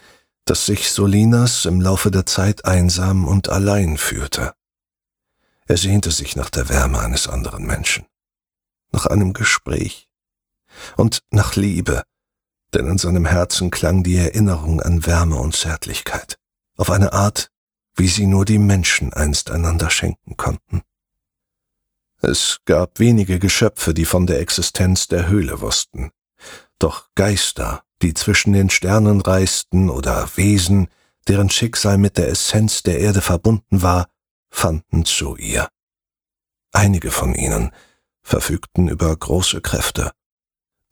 dass 0.46 0.66
sich 0.66 0.92
Solinas 0.92 1.66
im 1.66 1.82
Laufe 1.82 2.12
der 2.12 2.26
Zeit 2.26 2.66
einsam 2.66 3.28
und 3.28 3.50
allein 3.50 3.98
fühlte. 3.98 4.54
Er 5.66 5.78
sehnte 5.78 6.12
sich 6.12 6.36
nach 6.36 6.50
der 6.50 6.70
Wärme 6.70 7.00
eines 7.00 7.28
anderen 7.28 7.66
Menschen, 7.66 8.06
nach 8.92 9.06
einem 9.06 9.34
Gespräch 9.34 10.10
und 10.98 11.24
nach 11.32 11.56
Liebe, 11.56 12.04
denn 12.74 12.88
in 12.88 12.98
seinem 12.98 13.26
Herzen 13.26 13.72
klang 13.72 14.04
die 14.04 14.18
Erinnerung 14.18 14.82
an 14.82 15.06
Wärme 15.06 15.38
und 15.38 15.56
Zärtlichkeit, 15.56 16.38
auf 16.78 16.90
eine 16.90 17.14
Art, 17.14 17.50
wie 17.96 18.08
sie 18.08 18.26
nur 18.26 18.46
die 18.46 18.58
Menschen 18.58 19.14
einst 19.14 19.52
einander 19.52 19.90
schenken 19.90 20.38
konnten. 20.38 20.82
Es 22.22 22.60
gab 22.66 23.00
wenige 23.00 23.38
Geschöpfe, 23.38 23.94
die 23.94 24.06
von 24.06 24.26
der 24.26 24.40
Existenz 24.40 25.08
der 25.08 25.28
Höhle 25.28 25.62
wussten, 25.62 26.12
doch 26.80 27.10
Geister, 27.16 27.84
die 28.02 28.14
zwischen 28.14 28.54
den 28.54 28.70
Sternen 28.70 29.22
reisten, 29.22 29.90
oder 29.90 30.30
Wesen, 30.36 30.88
deren 31.28 31.50
Schicksal 31.50 31.98
mit 31.98 32.18
der 32.18 32.30
Essenz 32.30 32.84
der 32.84 33.00
Erde 33.00 33.22
verbunden 33.22 33.82
war, 33.82 34.10
fanden 34.50 35.06
zu 35.06 35.36
ihr. 35.36 35.70
Einige 36.72 37.12
von 37.12 37.36
ihnen 37.36 37.72
verfügten 38.22 38.88
über 38.88 39.16
große 39.16 39.62
Kräfte. 39.62 40.12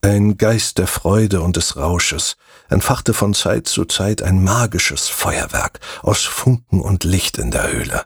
Ein 0.04 0.38
Geist 0.38 0.80
der 0.80 0.88
Freude 0.88 1.42
und 1.42 1.58
des 1.58 1.78
Rausches 1.78 2.36
entfachte 2.70 3.14
von 3.14 3.34
Zeit 3.34 3.68
zu 3.68 3.86
Zeit 3.86 4.22
ein 4.22 4.44
magisches 4.44 5.08
Feuerwerk 5.08 5.80
aus 6.02 6.24
Funken 6.24 6.82
und 6.82 7.04
Licht 7.04 7.38
in 7.38 7.52
der 7.52 7.72
Höhle. 7.72 8.06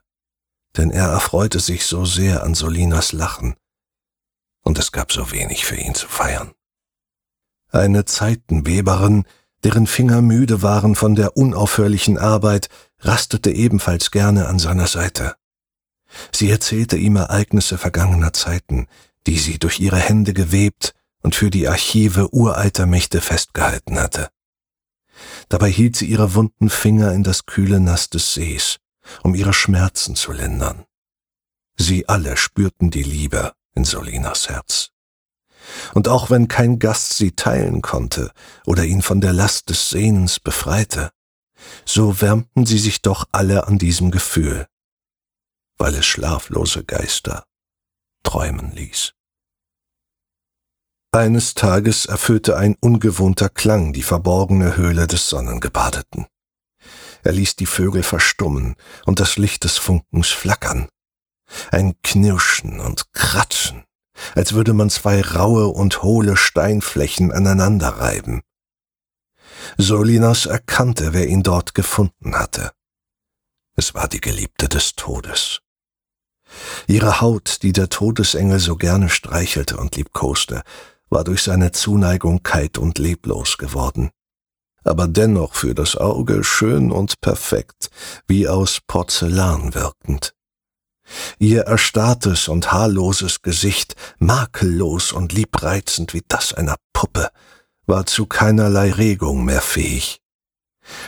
Denn 0.76 0.92
er 0.92 1.08
erfreute 1.08 1.62
sich 1.62 1.86
so 1.86 2.04
sehr 2.04 2.44
an 2.44 2.54
Solinas 2.54 3.14
Lachen, 3.14 3.56
und 4.62 4.78
es 4.78 4.92
gab 4.92 5.12
so 5.12 5.32
wenig 5.32 5.66
für 5.66 5.76
ihn 5.76 5.96
zu 5.96 6.08
feiern 6.08 6.54
eine 7.76 8.06
Zeitenweberin, 8.06 9.26
deren 9.64 9.88
Finger 9.88 10.22
müde 10.22 10.62
waren 10.62 10.96
von 10.96 11.16
der 11.16 11.38
unaufhörlichen 11.38 12.18
Arbeit, 12.18 12.70
rastete 13.00 13.52
ebenfalls 13.52 14.12
gerne 14.12 14.48
an 14.48 14.60
seiner 14.60 14.88
Seite. 14.88 15.36
Sie 16.32 16.50
erzählte 16.50 16.98
ihm 16.98 17.18
Ereignisse 17.18 17.78
vergangener 17.78 18.34
Zeiten, 18.34 18.88
die 19.28 19.38
sie 19.38 19.60
durch 19.60 19.80
ihre 19.80 19.98
Hände 19.98 20.34
gewebt 20.34 20.94
und 21.26 21.34
für 21.34 21.50
die 21.50 21.68
Archive 21.68 22.32
uralter 22.36 22.86
Mächte 22.86 23.20
festgehalten 23.20 24.00
hatte. 24.00 24.30
Dabei 25.50 25.72
hielt 25.72 25.96
sie 25.96 26.06
ihre 26.06 26.36
wunden 26.36 26.70
Finger 26.70 27.14
in 27.14 27.24
das 27.24 27.48
kühle 27.48 27.80
Nass 27.80 28.12
des 28.12 28.36
Sees, 28.36 28.78
um 29.24 29.34
ihre 29.34 29.52
Schmerzen 29.52 30.16
zu 30.16 30.32
lindern. 30.32 30.86
Sie 31.78 32.08
alle 32.08 32.38
spürten 32.38 32.92
die 32.92 33.02
Liebe 33.02 33.54
in 33.74 33.86
Solinas 33.86 34.50
Herz. 34.50 34.92
Und 35.96 36.08
auch 36.08 36.30
wenn 36.30 36.48
kein 36.48 36.78
Gast 36.78 37.18
sie 37.18 37.32
teilen 37.32 37.82
konnte 37.82 38.32
oder 38.68 38.84
ihn 38.86 39.02
von 39.02 39.20
der 39.20 39.34
Last 39.34 39.70
des 39.70 39.90
Sehnens 39.90 40.40
befreite, 40.40 41.10
so 41.86 42.22
wärmten 42.22 42.68
sie 42.68 42.78
sich 42.78 43.02
doch 43.02 43.26
alle 43.32 43.66
an 43.66 43.80
diesem 43.80 44.12
Gefühl, 44.12 44.68
weil 45.80 45.96
es 45.96 46.06
schlaflose 46.06 46.84
Geister 46.84 47.48
träumen 48.22 48.74
ließ. 48.76 49.16
Eines 51.16 51.54
Tages 51.54 52.08
erfüllte 52.08 52.58
ein 52.58 52.76
ungewohnter 52.82 53.48
Klang 53.48 53.94
die 53.94 54.04
verborgene 54.04 54.76
Höhle 54.76 55.08
des 55.08 55.30
Sonnengebadeten. 55.30 56.28
Er 57.24 57.32
ließ 57.32 57.56
die 57.56 57.68
Vögel 57.68 58.04
verstummen 58.04 58.76
und 59.06 59.22
das 59.22 59.38
Licht 59.38 59.64
des 59.64 59.78
Funkens 59.78 60.28
flackern. 60.28 60.90
Ein 61.72 61.94
Knirschen 62.04 62.82
und 62.82 63.14
Kratschen, 63.14 63.86
als 64.34 64.56
würde 64.56 64.74
man 64.74 64.90
zwei 64.90 65.22
raue 65.22 65.68
und 65.68 66.04
hohle 66.04 66.36
Steinflächen 66.36 67.32
aneinander 67.32 67.92
reiben. 67.92 68.42
Solinas 69.78 70.48
erkannte, 70.48 71.14
wer 71.14 71.30
ihn 71.30 71.44
dort 71.44 71.74
gefunden 71.74 72.36
hatte. 72.36 72.74
Es 73.78 73.94
war 73.94 74.10
die 74.10 74.20
Geliebte 74.20 74.68
des 74.68 74.96
Todes. 74.96 75.62
Ihre 76.88 77.22
Haut, 77.22 77.64
die 77.64 77.72
der 77.72 77.88
Todesengel 77.88 78.60
so 78.60 78.76
gerne 78.76 79.08
streichelte 79.08 79.78
und 79.78 79.96
liebkoste, 79.96 80.62
war 81.10 81.24
durch 81.24 81.44
seine 81.44 81.72
Zuneigung 81.72 82.44
kalt 82.44 82.78
und 82.78 82.98
leblos 82.98 83.58
geworden. 83.58 84.10
aber 84.86 85.08
dennoch 85.08 85.56
für 85.56 85.74
das 85.74 85.98
Auge 85.98 86.44
schön 86.44 86.92
und 86.92 87.20
perfekt, 87.20 87.90
wie 88.28 88.48
aus 88.48 88.80
Porzellan 88.86 89.74
wirkend. 89.74 90.36
Ihr 91.38 91.64
erstarrtes 91.64 92.48
und 92.48 92.72
haarloses 92.72 93.42
Gesicht, 93.42 93.96
makellos 94.20 95.12
und 95.12 95.34
liebreizend 95.34 96.14
wie 96.14 96.24
das 96.28 96.54
einer 96.54 96.76
Puppe, 96.94 97.30
war 97.86 98.06
zu 98.06 98.26
keinerlei 98.26 98.92
Regung 98.92 99.46
mehr 99.46 99.62
fähig. 99.62 100.20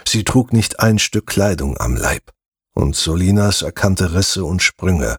Sie 0.05 0.23
trug 0.23 0.53
nicht 0.53 0.79
ein 0.79 0.99
Stück 0.99 1.27
Kleidung 1.27 1.77
am 1.79 1.95
Leib, 1.95 2.31
und 2.73 2.95
Solinas 2.95 3.61
erkannte 3.61 4.13
Risse 4.13 4.43
und 4.43 4.61
Sprünge 4.61 5.17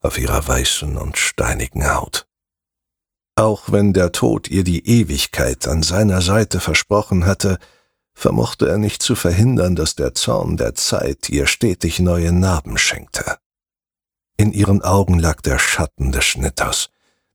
auf 0.00 0.18
ihrer 0.18 0.46
weißen 0.46 0.96
und 0.96 1.18
steinigen 1.18 1.92
Haut. 1.92 2.26
Auch 3.34 3.72
wenn 3.72 3.92
der 3.92 4.12
Tod 4.12 4.48
ihr 4.48 4.62
die 4.62 4.86
Ewigkeit 4.86 5.66
an 5.66 5.82
seiner 5.82 6.20
Seite 6.20 6.60
versprochen 6.60 7.24
hatte, 7.24 7.58
vermochte 8.14 8.68
er 8.68 8.78
nicht 8.78 9.02
zu 9.02 9.14
verhindern, 9.14 9.74
dass 9.74 9.94
der 9.94 10.14
Zorn 10.14 10.56
der 10.56 10.74
Zeit 10.74 11.30
ihr 11.30 11.46
stetig 11.46 11.98
neue 11.98 12.32
Narben 12.32 12.76
schenkte. 12.76 13.38
In 14.36 14.52
ihren 14.52 14.82
Augen 14.82 15.18
lag 15.18 15.40
der 15.40 15.58
Schatten 15.58 16.12
des 16.12 16.24
Schnitters, 16.24 16.90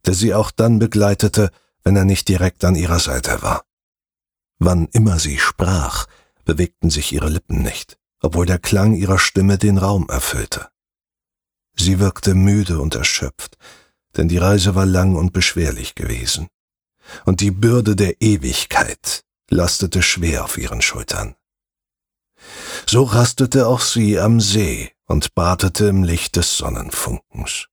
der 0.06 0.14
sie 0.14 0.34
auch 0.34 0.52
dann 0.52 0.78
begleitete, 0.78 1.52
wenn 1.84 1.96
er 1.96 2.06
nicht 2.06 2.28
direkt 2.28 2.64
an 2.64 2.76
ihrer 2.76 3.00
Seite 3.00 3.42
war. 3.42 3.64
Wann 4.60 4.88
immer 4.92 5.20
sie 5.20 5.38
sprach, 5.38 6.08
bewegten 6.46 6.90
sich 6.90 7.12
ihre 7.12 7.30
Lippen 7.30 7.62
nicht, 7.62 7.98
obwohl 8.22 8.46
der 8.46 8.60
Klang 8.60 8.94
ihrer 8.94 9.20
Stimme 9.20 9.58
den 9.58 9.78
Raum 9.78 10.08
erfüllte. 10.10 10.68
Sie 11.76 12.00
wirkte 12.00 12.34
müde 12.34 12.80
und 12.80 12.96
erschöpft, 12.96 13.58
denn 14.16 14.28
die 14.28 14.38
Reise 14.38 14.76
war 14.76 14.86
lang 14.86 15.16
und 15.16 15.34
beschwerlich 15.34 15.96
gewesen, 15.96 16.48
und 17.26 17.42
die 17.42 17.52
Bürde 17.52 17.96
der 17.96 18.22
Ewigkeit 18.22 19.24
lastete 19.50 20.02
schwer 20.02 20.44
auf 20.44 20.58
ihren 20.58 20.82
Schultern. 20.82 21.36
So 22.86 23.04
rastete 23.04 23.68
auch 23.68 23.82
sie 23.82 24.20
am 24.20 24.40
See 24.40 24.92
und 25.06 25.36
badete 25.36 25.88
im 25.88 26.04
Licht 26.04 26.36
des 26.36 26.58
Sonnenfunkens. 26.58 27.68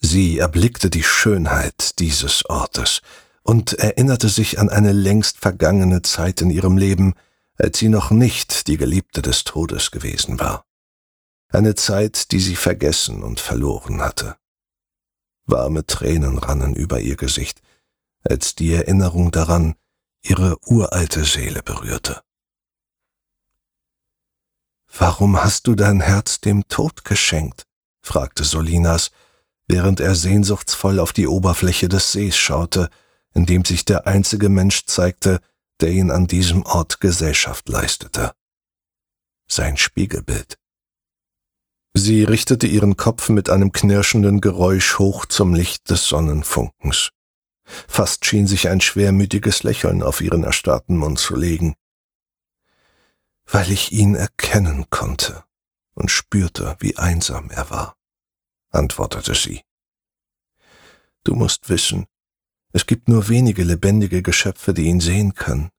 Sie 0.00 0.38
erblickte 0.38 0.90
die 0.90 1.02
Schönheit 1.02 1.98
dieses 1.98 2.44
Ortes 2.46 3.02
und 3.42 3.72
erinnerte 3.74 4.28
sich 4.28 4.58
an 4.58 4.68
eine 4.68 4.92
längst 4.92 5.38
vergangene 5.38 6.02
Zeit 6.02 6.40
in 6.40 6.50
ihrem 6.50 6.76
Leben, 6.76 7.14
als 7.56 7.78
sie 7.78 7.88
noch 7.88 8.10
nicht 8.10 8.68
die 8.68 8.76
Geliebte 8.76 9.22
des 9.22 9.44
Todes 9.44 9.90
gewesen 9.90 10.38
war. 10.38 10.64
Eine 11.48 11.74
Zeit, 11.74 12.30
die 12.30 12.40
sie 12.40 12.56
vergessen 12.56 13.22
und 13.22 13.40
verloren 13.40 14.00
hatte. 14.00 14.36
Warme 15.48 15.86
Tränen 15.86 16.38
rannen 16.38 16.74
über 16.74 17.00
ihr 17.00 17.16
Gesicht, 17.16 17.62
als 18.22 18.54
die 18.54 18.72
Erinnerung 18.72 19.30
daran 19.30 19.74
ihre 20.22 20.58
uralte 20.66 21.24
Seele 21.24 21.62
berührte. 21.62 22.20
Warum 24.96 25.42
hast 25.42 25.66
du 25.66 25.74
dein 25.74 26.00
Herz 26.00 26.40
dem 26.40 26.68
Tod 26.68 27.04
geschenkt? 27.04 27.66
fragte 28.02 28.44
Solinas, 28.44 29.10
während 29.66 30.00
er 30.00 30.14
sehnsuchtsvoll 30.14 30.98
auf 30.98 31.12
die 31.12 31.26
Oberfläche 31.26 31.88
des 31.88 32.12
Sees 32.12 32.36
schaute, 32.36 32.90
in 33.34 33.46
dem 33.46 33.64
sich 33.64 33.84
der 33.84 34.06
einzige 34.06 34.48
Mensch 34.48 34.86
zeigte, 34.86 35.40
der 35.80 35.90
ihn 35.90 36.10
an 36.10 36.26
diesem 36.26 36.64
Ort 36.66 37.00
Gesellschaft 37.00 37.68
leistete. 37.68 38.32
Sein 39.46 39.76
Spiegelbild. 39.76 40.58
Sie 41.98 42.22
richtete 42.22 42.68
ihren 42.68 42.96
Kopf 42.96 43.28
mit 43.28 43.50
einem 43.50 43.72
knirschenden 43.72 44.40
Geräusch 44.40 45.00
hoch 45.00 45.26
zum 45.26 45.52
Licht 45.52 45.90
des 45.90 46.06
Sonnenfunkens. 46.06 47.10
Fast 47.64 48.24
schien 48.24 48.46
sich 48.46 48.68
ein 48.68 48.80
schwermütiges 48.80 49.64
Lächeln 49.64 50.04
auf 50.04 50.20
ihren 50.20 50.44
erstarrten 50.44 50.96
Mund 50.96 51.18
zu 51.18 51.34
legen. 51.34 51.74
Weil 53.46 53.72
ich 53.72 53.90
ihn 53.90 54.14
erkennen 54.14 54.86
konnte 54.90 55.42
und 55.94 56.12
spürte, 56.12 56.76
wie 56.78 56.96
einsam 56.96 57.50
er 57.50 57.68
war, 57.68 57.96
antwortete 58.70 59.34
sie. 59.34 59.62
Du 61.24 61.34
musst 61.34 61.68
wissen, 61.68 62.06
es 62.72 62.86
gibt 62.86 63.08
nur 63.08 63.28
wenige 63.28 63.64
lebendige 63.64 64.22
Geschöpfe, 64.22 64.72
die 64.72 64.84
ihn 64.84 65.00
sehen 65.00 65.34
können. 65.34 65.70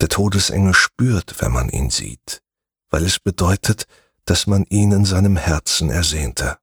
Der 0.00 0.08
Todesengel 0.08 0.74
spürt, 0.74 1.40
wenn 1.40 1.52
man 1.52 1.68
ihn 1.68 1.90
sieht, 1.90 2.42
weil 2.90 3.04
es 3.04 3.20
bedeutet, 3.20 3.86
dass 4.24 4.46
man 4.46 4.64
ihn 4.68 4.92
in 4.92 5.04
seinem 5.04 5.36
Herzen 5.36 5.90
ersehnte. 5.90 6.58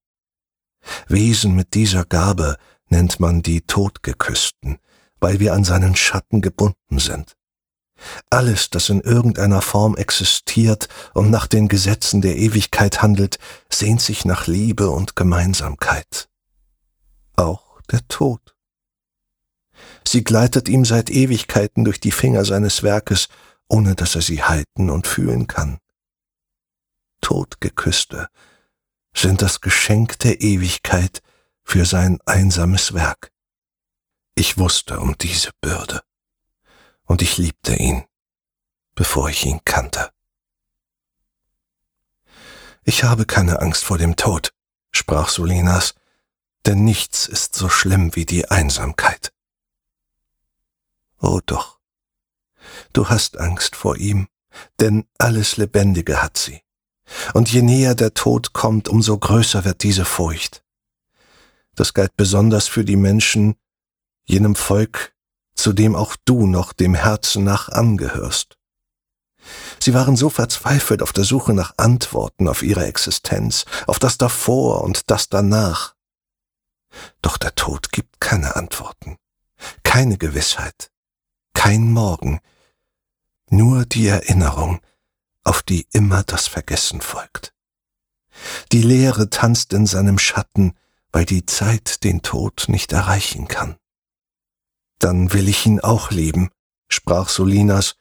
Wesen 1.08 1.56
mit 1.56 1.74
dieser 1.74 2.06
Gabe 2.06 2.58
nennt 2.90 3.20
man 3.20 3.42
die 3.42 3.62
Todgeküssten, 3.62 4.80
weil 5.20 5.40
wir 5.40 5.54
an 5.54 5.64
seinen 5.64 5.96
Schatten 5.96 6.42
gebunden 6.42 7.00
sind. 7.00 7.36
Alles, 8.30 8.70
das 8.70 8.90
in 8.90 9.02
irgendeiner 9.02 9.62
Form 9.62 9.96
existiert 9.96 10.90
und 11.14 11.30
nach 11.30 11.48
den 11.48 11.68
Gesetzen 11.68 12.22
der 12.22 12.36
Ewigkeit 12.38 13.02
handelt, 13.02 13.38
sehnt 13.70 14.02
sich 14.02 14.26
nach 14.26 14.48
Liebe 14.48 14.90
und 14.90 15.16
Gemeinsamkeit. 15.16 16.28
Auch 17.36 17.80
der 17.92 18.08
Tod. 18.08 18.56
Sie 20.08 20.24
gleitet 20.24 20.68
ihm 20.68 20.84
seit 20.84 21.10
Ewigkeiten 21.10 21.86
durch 21.86 22.00
die 22.00 22.12
Finger 22.12 22.44
seines 22.44 22.84
Werkes, 22.84 23.28
ohne 23.70 23.96
dass 23.96 24.16
er 24.16 24.22
sie 24.22 24.44
halten 24.44 24.90
und 24.90 25.08
fühlen 25.08 25.48
kann. 25.48 25.78
Todgeküsste 27.22 28.30
sind 29.16 29.42
das 29.42 29.62
Geschenk 29.62 30.20
der 30.20 30.42
Ewigkeit 30.42 31.22
für 31.64 31.86
sein 31.86 32.20
einsames 32.26 32.94
Werk. 32.94 33.32
Ich 34.36 34.58
wusste 34.58 35.00
um 35.00 35.18
diese 35.18 35.52
Bürde, 35.62 36.02
und 37.06 37.22
ich 37.22 37.38
liebte 37.38 37.76
ihn, 37.76 38.06
bevor 38.96 39.30
ich 39.30 39.46
ihn 39.46 39.62
kannte. 39.66 40.12
Ich 42.84 43.04
habe 43.04 43.26
keine 43.26 43.62
Angst 43.62 43.84
vor 43.84 43.98
dem 43.98 44.16
Tod, 44.16 44.54
sprach 44.92 45.30
Solinas, 45.30 45.94
denn 46.66 46.84
nichts 46.84 47.28
ist 47.28 47.56
so 47.56 47.70
schlimm 47.70 48.16
wie 48.16 48.26
die 48.26 48.50
Einsamkeit. 48.50 49.34
Oh 51.20 51.40
doch, 51.46 51.80
du 52.94 53.10
hast 53.10 53.38
Angst 53.38 53.76
vor 53.76 53.98
ihm, 53.98 54.28
denn 54.80 55.08
alles 55.18 55.58
Lebendige 55.58 56.22
hat 56.22 56.38
sie. 56.38 56.64
Und 57.34 57.52
je 57.52 57.62
näher 57.62 57.96
der 57.96 58.14
Tod 58.14 58.54
kommt, 58.54 58.90
umso 58.90 59.18
größer 59.18 59.66
wird 59.66 59.84
diese 59.84 60.06
Furcht. 60.06 60.64
Das 61.76 61.94
galt 61.94 62.16
besonders 62.18 62.68
für 62.68 62.86
die 62.86 62.96
Menschen, 62.96 63.56
jenem 64.26 64.56
Volk, 64.56 65.14
zu 65.56 65.74
dem 65.74 65.96
auch 65.96 66.16
du 66.26 66.48
noch 66.48 66.74
dem 66.74 66.96
Herzen 66.96 67.44
nach 67.44 67.70
angehörst. 67.70 68.58
Sie 69.80 69.94
waren 69.94 70.16
so 70.16 70.30
verzweifelt 70.30 71.02
auf 71.02 71.14
der 71.14 71.24
Suche 71.24 71.54
nach 71.54 71.74
Antworten 71.78 72.48
auf 72.48 72.62
ihre 72.62 72.86
Existenz, 72.86 73.66
auf 73.88 74.00
das 74.00 74.18
davor 74.18 74.82
und 74.84 75.10
das 75.10 75.30
danach. 75.30 75.96
Doch 77.22 77.38
der 77.38 77.56
Tod 77.56 77.92
gibt 77.92 78.20
keine 78.20 78.56
Antworten, 78.56 79.18
keine 79.84 80.18
Gewissheit, 80.18 80.92
kein 81.54 81.92
Morgen, 81.92 82.40
nur 83.50 83.86
die 83.86 84.08
Erinnerung, 84.08 84.82
auf 85.44 85.64
die 85.64 85.88
immer 85.92 86.24
das 86.24 86.48
Vergessen 86.48 87.02
folgt. 87.02 87.54
Die 88.72 88.82
Leere 88.82 89.30
tanzt 89.30 89.74
in 89.74 89.86
seinem 89.86 90.18
Schatten, 90.18 90.74
weil 91.12 91.26
die 91.26 91.46
Zeit 91.46 92.04
den 92.04 92.22
Tod 92.22 92.66
nicht 92.68 92.94
erreichen 92.94 93.48
kann. 93.48 93.78
Dann 95.00 95.34
will 95.34 95.50
ich 95.50 95.66
ihn 95.66 95.80
auch 95.80 96.12
lieben, 96.12 96.50
sprach 96.88 97.30
Solinas 97.30 97.96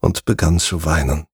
und 0.00 0.24
begann 0.24 0.58
zu 0.58 0.84
weinen. 0.84 1.26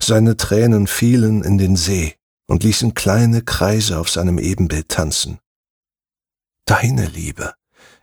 Seine 0.00 0.36
Tränen 0.36 0.86
fielen 0.86 1.44
in 1.44 1.58
den 1.58 1.76
See 1.76 2.16
und 2.46 2.64
ließen 2.64 2.94
kleine 2.94 3.42
Kreise 3.42 3.98
auf 3.98 4.10
seinem 4.10 4.38
Ebenbild 4.38 4.88
tanzen. 4.88 5.38
Deine 6.64 7.06
Liebe 7.06 7.54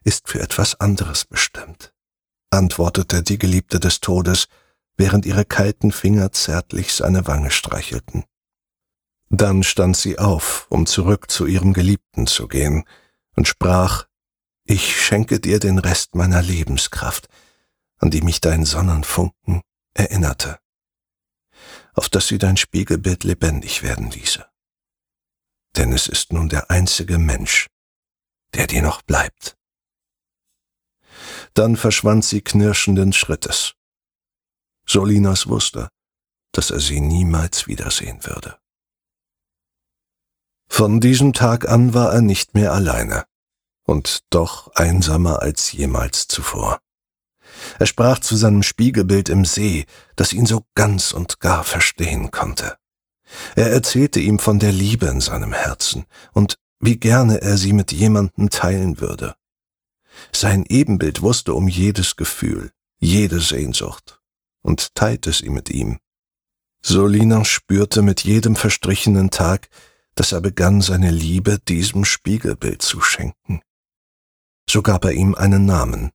ist 0.03 0.29
für 0.29 0.39
etwas 0.39 0.79
anderes 0.79 1.25
bestimmt, 1.25 1.93
antwortete 2.49 3.23
die 3.23 3.37
Geliebte 3.37 3.79
des 3.79 3.99
Todes, 3.99 4.47
während 4.97 5.25
ihre 5.25 5.45
kalten 5.45 5.91
Finger 5.91 6.31
zärtlich 6.31 6.93
seine 6.93 7.27
Wange 7.27 7.51
streichelten. 7.51 8.25
Dann 9.29 9.63
stand 9.63 9.95
sie 9.95 10.19
auf, 10.19 10.67
um 10.69 10.85
zurück 10.85 11.29
zu 11.29 11.45
ihrem 11.45 11.73
Geliebten 11.73 12.27
zu 12.27 12.47
gehen, 12.47 12.83
und 13.35 13.47
sprach, 13.47 14.07
Ich 14.65 14.99
schenke 14.99 15.39
dir 15.39 15.59
den 15.59 15.77
Rest 15.77 16.15
meiner 16.15 16.41
Lebenskraft, 16.41 17.29
an 17.97 18.09
die 18.09 18.21
mich 18.21 18.41
dein 18.41 18.65
Sonnenfunken 18.65 19.61
erinnerte, 19.93 20.59
auf 21.93 22.09
dass 22.09 22.27
sie 22.27 22.37
dein 22.37 22.57
Spiegelbild 22.57 23.23
lebendig 23.23 23.83
werden 23.83 24.09
ließe. 24.11 24.45
Denn 25.75 25.93
es 25.93 26.07
ist 26.07 26.33
nun 26.33 26.49
der 26.49 26.71
einzige 26.71 27.17
Mensch, 27.17 27.67
der 28.55 28.65
dir 28.67 28.81
noch 28.81 29.01
bleibt. 29.03 29.57
Dann 31.53 31.75
verschwand 31.75 32.25
sie 32.25 32.41
knirschenden 32.41 33.13
Schrittes. 33.13 33.76
Solinas 34.89 35.47
wusste, 35.47 35.89
dass 36.53 36.71
er 36.71 36.79
sie 36.79 37.01
niemals 37.01 37.67
wiedersehen 37.67 38.25
würde. 38.25 38.57
Von 40.69 41.01
diesem 41.01 41.33
Tag 41.33 41.67
an 41.67 41.93
war 41.93 42.13
er 42.13 42.21
nicht 42.21 42.53
mehr 42.53 42.73
alleine 42.73 43.25
und 43.83 44.23
doch 44.29 44.73
einsamer 44.75 45.41
als 45.41 45.71
jemals 45.71 46.27
zuvor. 46.27 46.79
Er 47.79 47.85
sprach 47.85 48.19
zu 48.19 48.35
seinem 48.35 48.63
Spiegelbild 48.63 49.29
im 49.29 49.45
See, 49.45 49.85
das 50.15 50.33
ihn 50.33 50.45
so 50.45 50.65
ganz 50.75 51.11
und 51.11 51.39
gar 51.39 51.63
verstehen 51.63 52.31
konnte. 52.31 52.77
Er 53.55 53.71
erzählte 53.71 54.19
ihm 54.19 54.39
von 54.39 54.59
der 54.59 54.71
Liebe 54.71 55.07
in 55.07 55.21
seinem 55.21 55.53
Herzen 55.53 56.05
und 56.33 56.57
wie 56.79 56.97
gerne 56.97 57.41
er 57.41 57.57
sie 57.57 57.73
mit 57.73 57.91
jemandem 57.91 58.49
teilen 58.49 58.99
würde. 59.01 59.35
Sein 60.31 60.65
Ebenbild 60.67 61.21
wusste 61.21 61.53
um 61.53 61.67
jedes 61.67 62.15
Gefühl, 62.15 62.71
jede 62.99 63.39
Sehnsucht 63.39 64.16
und 64.67 64.93
teilte 64.95 65.31
sie 65.31 65.49
mit 65.49 65.69
ihm. 65.69 65.97
Solina 66.81 67.45
spürte 67.45 68.01
mit 68.01 68.25
jedem 68.25 68.57
verstrichenen 68.57 69.31
Tag, 69.31 69.69
dass 70.13 70.33
er 70.33 70.41
begann, 70.41 70.81
seine 70.81 71.09
Liebe 71.09 71.57
diesem 71.59 72.03
Spiegelbild 72.03 72.81
zu 72.81 72.99
schenken. 72.99 73.61
So 74.69 74.81
gab 74.81 75.05
er 75.05 75.13
ihm 75.13 75.35
einen 75.35 75.65
Namen. 75.65 76.11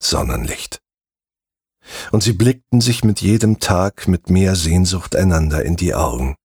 Sonnenlicht. 0.00 0.80
Und 2.12 2.22
sie 2.22 2.32
blickten 2.32 2.80
sich 2.80 3.02
mit 3.02 3.20
jedem 3.20 3.58
Tag 3.58 4.06
mit 4.06 4.30
mehr 4.30 4.54
Sehnsucht 4.54 5.16
einander 5.16 5.64
in 5.64 5.74
die 5.74 5.94
Augen. 5.94 6.36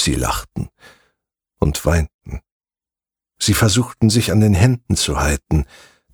Sie 0.00 0.14
lachten 0.14 0.70
und 1.58 1.84
weinten. 1.84 2.40
Sie 3.38 3.54
versuchten 3.54 4.08
sich 4.08 4.32
an 4.32 4.40
den 4.40 4.54
Händen 4.54 4.96
zu 4.96 5.20
halten, 5.20 5.66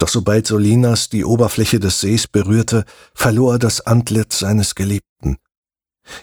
doch 0.04 0.10
sobald 0.10 0.46
Solinas 0.46 1.08
die 1.08 1.24
Oberfläche 1.24 1.80
des 1.80 2.00
Sees 2.00 2.26
berührte, 2.26 2.84
verlor 3.14 3.54
er 3.54 3.58
das 3.58 3.80
Antlitz 3.80 4.38
seines 4.38 4.74
Geliebten. 4.74 5.38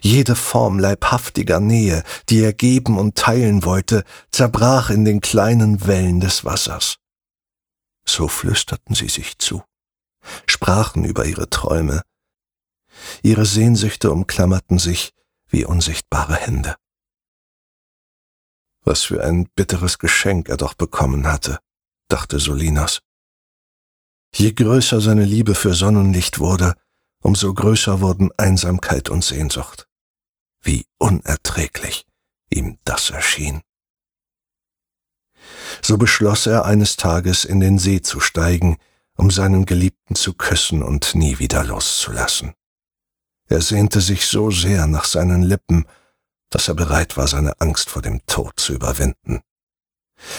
Jede 0.02 0.36
Form 0.36 0.78
leibhaftiger 0.78 1.60
Nähe, 1.60 2.04
die 2.30 2.42
er 2.42 2.54
geben 2.54 3.00
und 3.00 3.18
teilen 3.18 3.66
wollte, 3.66 4.04
zerbrach 4.32 4.92
in 4.92 5.04
den 5.04 5.20
kleinen 5.20 5.88
Wellen 5.88 6.20
des 6.20 6.46
Wassers. 6.46 6.98
So 8.06 8.28
flüsterten 8.28 8.94
sie 8.94 9.08
sich 9.08 9.40
zu, 9.40 9.64
sprachen 10.46 11.04
über 11.04 11.26
ihre 11.26 11.50
Träume. 11.50 12.04
Ihre 13.24 13.48
Sehnsüchte 13.48 14.12
umklammerten 14.12 14.78
sich 14.78 15.12
wie 15.50 15.66
unsichtbare 15.66 16.36
Hände. 16.36 16.76
Was 18.84 19.02
für 19.02 19.24
ein 19.24 19.48
bitteres 19.56 19.98
Geschenk 19.98 20.50
er 20.50 20.58
doch 20.58 20.76
bekommen 20.76 21.26
hatte, 21.26 21.58
dachte 22.10 22.38
Solinas. 22.38 23.02
Je 24.34 24.54
größer 24.54 25.02
seine 25.02 25.26
Liebe 25.26 25.56
für 25.56 25.74
Sonnenlicht 25.74 26.40
wurde, 26.40 26.76
umso 27.22 27.54
größer 27.54 28.02
wurden 28.02 28.32
Einsamkeit 28.38 29.10
und 29.10 29.24
Sehnsucht. 29.24 29.88
Wie 30.62 30.86
unerträglich 30.98 32.06
ihm 32.50 32.78
das 32.84 33.10
erschien. 33.10 33.62
So 35.82 35.98
beschloss 35.98 36.46
er 36.46 36.66
eines 36.66 36.96
Tages 36.98 37.46
in 37.46 37.60
den 37.60 37.80
See 37.80 38.02
zu 38.02 38.20
steigen, 38.20 38.78
um 39.18 39.32
seinen 39.32 39.66
Geliebten 39.66 40.16
zu 40.16 40.34
küssen 40.34 40.84
und 40.84 41.16
nie 41.16 41.40
wieder 41.40 41.64
loszulassen. 41.64 42.54
Er 43.48 43.62
sehnte 43.62 44.02
sich 44.02 44.26
so 44.28 44.52
sehr 44.52 44.88
nach 44.88 45.06
seinen 45.06 45.44
Lippen, 45.44 45.86
dass 46.50 46.68
er 46.68 46.76
bereit 46.76 47.18
war, 47.18 47.28
seine 47.28 47.60
Angst 47.60 47.90
vor 47.90 48.02
dem 48.02 48.26
Tod 48.26 48.60
zu 48.60 48.74
überwinden. 48.74 49.42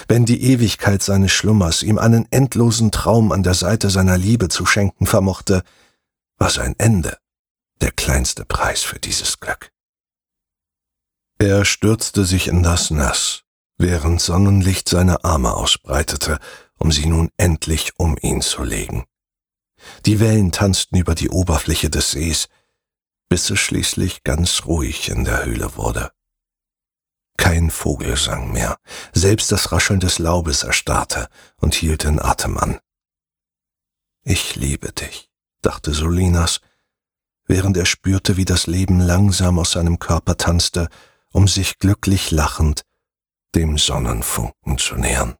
Wenn 0.08 0.24
die 0.24 0.42
Ewigkeit 0.42 1.02
seines 1.02 1.32
Schlummers 1.32 1.82
ihm 1.82 1.98
einen 1.98 2.26
endlosen 2.30 2.90
Traum 2.90 3.32
an 3.32 3.42
der 3.42 3.54
Seite 3.54 3.90
seiner 3.90 4.18
Liebe 4.18 4.48
zu 4.48 4.66
schenken 4.66 5.06
vermochte, 5.06 5.62
war 6.38 6.50
sein 6.50 6.74
Ende 6.78 7.18
der 7.80 7.90
kleinste 7.90 8.44
Preis 8.44 8.82
für 8.82 9.00
dieses 9.00 9.40
Glück. 9.40 9.70
Er 11.38 11.64
stürzte 11.64 12.24
sich 12.24 12.46
in 12.46 12.62
das 12.62 12.90
Nass, 12.90 13.42
während 13.76 14.20
Sonnenlicht 14.20 14.88
seine 14.88 15.24
Arme 15.24 15.54
ausbreitete, 15.54 16.38
um 16.78 16.92
sie 16.92 17.06
nun 17.06 17.30
endlich 17.36 17.98
um 17.98 18.16
ihn 18.20 18.40
zu 18.40 18.62
legen. 18.62 19.04
Die 20.06 20.20
Wellen 20.20 20.52
tanzten 20.52 20.96
über 20.96 21.16
die 21.16 21.30
Oberfläche 21.30 21.90
des 21.90 22.12
Sees, 22.12 22.48
bis 23.28 23.50
es 23.50 23.58
schließlich 23.58 24.22
ganz 24.22 24.66
ruhig 24.66 25.08
in 25.08 25.24
der 25.24 25.44
Höhle 25.44 25.76
wurde. 25.76 26.12
Kein 27.42 27.70
Vogelsang 27.72 28.52
mehr, 28.52 28.78
selbst 29.12 29.50
das 29.50 29.72
Rascheln 29.72 29.98
des 29.98 30.20
Laubes 30.20 30.62
erstarrte 30.62 31.28
und 31.56 31.74
hielt 31.74 32.04
den 32.04 32.22
Atem 32.22 32.56
an. 32.56 32.78
Ich 34.22 34.54
liebe 34.54 34.92
dich, 34.92 35.28
dachte 35.60 35.92
Solinas, 35.92 36.60
während 37.46 37.76
er 37.76 37.84
spürte, 37.84 38.36
wie 38.36 38.44
das 38.44 38.68
Leben 38.68 39.00
langsam 39.00 39.58
aus 39.58 39.72
seinem 39.72 39.98
Körper 39.98 40.36
tanzte, 40.36 40.88
um 41.32 41.48
sich 41.48 41.80
glücklich 41.80 42.30
lachend 42.30 42.82
dem 43.56 43.76
Sonnenfunken 43.76 44.78
zu 44.78 44.94
nähern. 44.94 45.34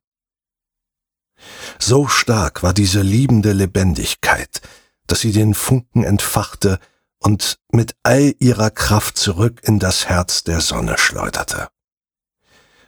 So 1.79 2.09
stark 2.09 2.65
war 2.65 2.75
diese 2.75 3.03
liebende 3.03 3.53
Lebendigkeit, 3.53 4.61
dass 5.07 5.21
sie 5.21 5.31
den 5.31 5.55
Funken 5.55 6.03
entfachte 6.03 6.81
und 7.21 7.61
mit 7.71 7.95
all 8.03 8.35
ihrer 8.41 8.73
Kraft 8.73 9.17
zurück 9.19 9.61
in 9.63 9.79
das 9.79 10.09
Herz 10.09 10.43
der 10.43 10.61
Sonne 10.61 10.99
schleuderte. 10.99 11.69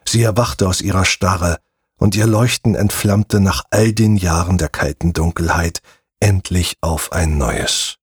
Sie 0.06 0.22
erwachte 0.22 0.68
aus 0.68 0.80
ihrer 0.80 1.04
Starre, 1.04 1.58
und 1.96 2.16
ihr 2.16 2.26
Leuchten 2.26 2.74
entflammte 2.74 3.40
nach 3.40 3.64
all 3.70 3.92
den 3.92 4.16
Jahren 4.16 4.58
der 4.58 4.68
kalten 4.68 5.12
Dunkelheit 5.12 5.80
endlich 6.20 6.76
auf 6.80 7.12
ein 7.12 7.38
neues. 7.38 7.96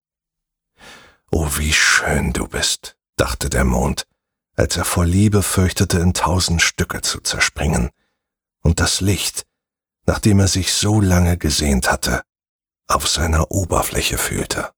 Oh, 1.32 1.48
wie 1.58 1.74
schön 1.74 2.34
du 2.34 2.48
bist, 2.48 2.98
dachte 3.16 3.50
der 3.50 3.64
Mond, 3.64 4.08
als 4.56 4.78
er 4.78 4.86
vor 4.86 5.06
Liebe 5.06 5.44
fürchtete, 5.44 6.00
in 6.00 6.14
tausend 6.14 6.62
Stücke 6.62 7.02
zu 7.02 7.20
zerspringen, 7.22 7.90
und 8.62 8.80
das 8.80 9.02
Licht, 9.02 9.46
nach 10.06 10.20
dem 10.20 10.40
er 10.40 10.48
sich 10.48 10.74
so 10.74 11.02
lange 11.02 11.38
gesehnt 11.38 11.92
hatte, 11.92 12.22
auf 12.88 13.08
seiner 13.08 13.52
Oberfläche 13.52 14.18
fühlte. 14.18 14.72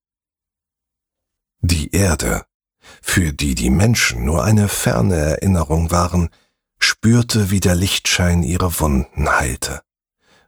Die 1.62 1.92
Erde, 1.92 2.46
für 3.02 3.34
die 3.34 3.56
die 3.56 3.70
Menschen 3.70 4.26
nur 4.26 4.44
eine 4.44 4.68
ferne 4.68 5.16
Erinnerung 5.16 5.92
waren, 5.92 6.30
spürte, 6.84 7.50
wie 7.50 7.60
der 7.60 7.76
Lichtschein 7.76 8.44
ihre 8.44 8.80
Wunden 8.80 9.30
heilte, 9.30 9.82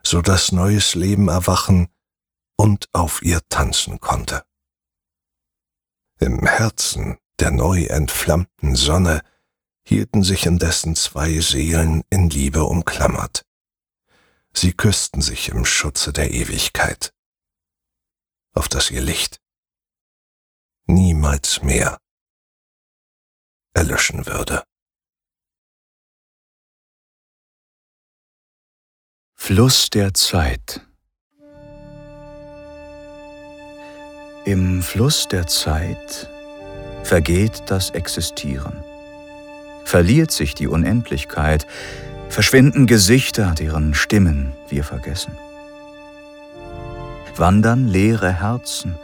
so 0.03 0.21
dass 0.21 0.51
neues 0.51 0.95
Leben 0.95 1.29
erwachen 1.29 1.87
und 2.57 2.89
auf 2.93 3.21
ihr 3.21 3.41
tanzen 3.49 3.99
konnte. 3.99 4.45
Im 6.19 6.45
Herzen 6.45 7.17
der 7.39 7.51
neu 7.51 7.85
entflammten 7.85 8.75
Sonne 8.75 9.21
hielten 9.87 10.23
sich 10.23 10.45
indessen 10.45 10.95
zwei 10.95 11.39
Seelen 11.39 12.03
in 12.09 12.29
Liebe 12.29 12.63
umklammert. 12.63 13.45
Sie 14.53 14.73
küssten 14.73 15.21
sich 15.21 15.49
im 15.49 15.65
Schutze 15.65 16.13
der 16.13 16.31
Ewigkeit, 16.31 17.13
auf 18.53 18.69
das 18.69 18.89
ihr 18.89 19.01
Licht 19.01 19.41
niemals 20.87 21.61
mehr 21.61 21.99
erlöschen 23.73 24.25
würde. 24.25 24.63
Fluss 29.47 29.91
der 29.91 30.11
Zeit 30.15 30.81
Im 34.43 34.81
Fluss 34.81 35.27
der 35.27 35.45
Zeit 35.45 36.27
vergeht 37.03 37.61
das 37.67 37.91
Existieren, 37.91 38.73
verliert 39.83 40.31
sich 40.31 40.55
die 40.55 40.67
Unendlichkeit, 40.67 41.67
verschwinden 42.27 42.87
Gesichter, 42.87 43.53
deren 43.53 43.93
Stimmen 43.93 44.53
wir 44.67 44.83
vergessen. 44.83 45.37
Wandern 47.35 47.87
leere 47.87 48.33
Herzen 48.33 48.95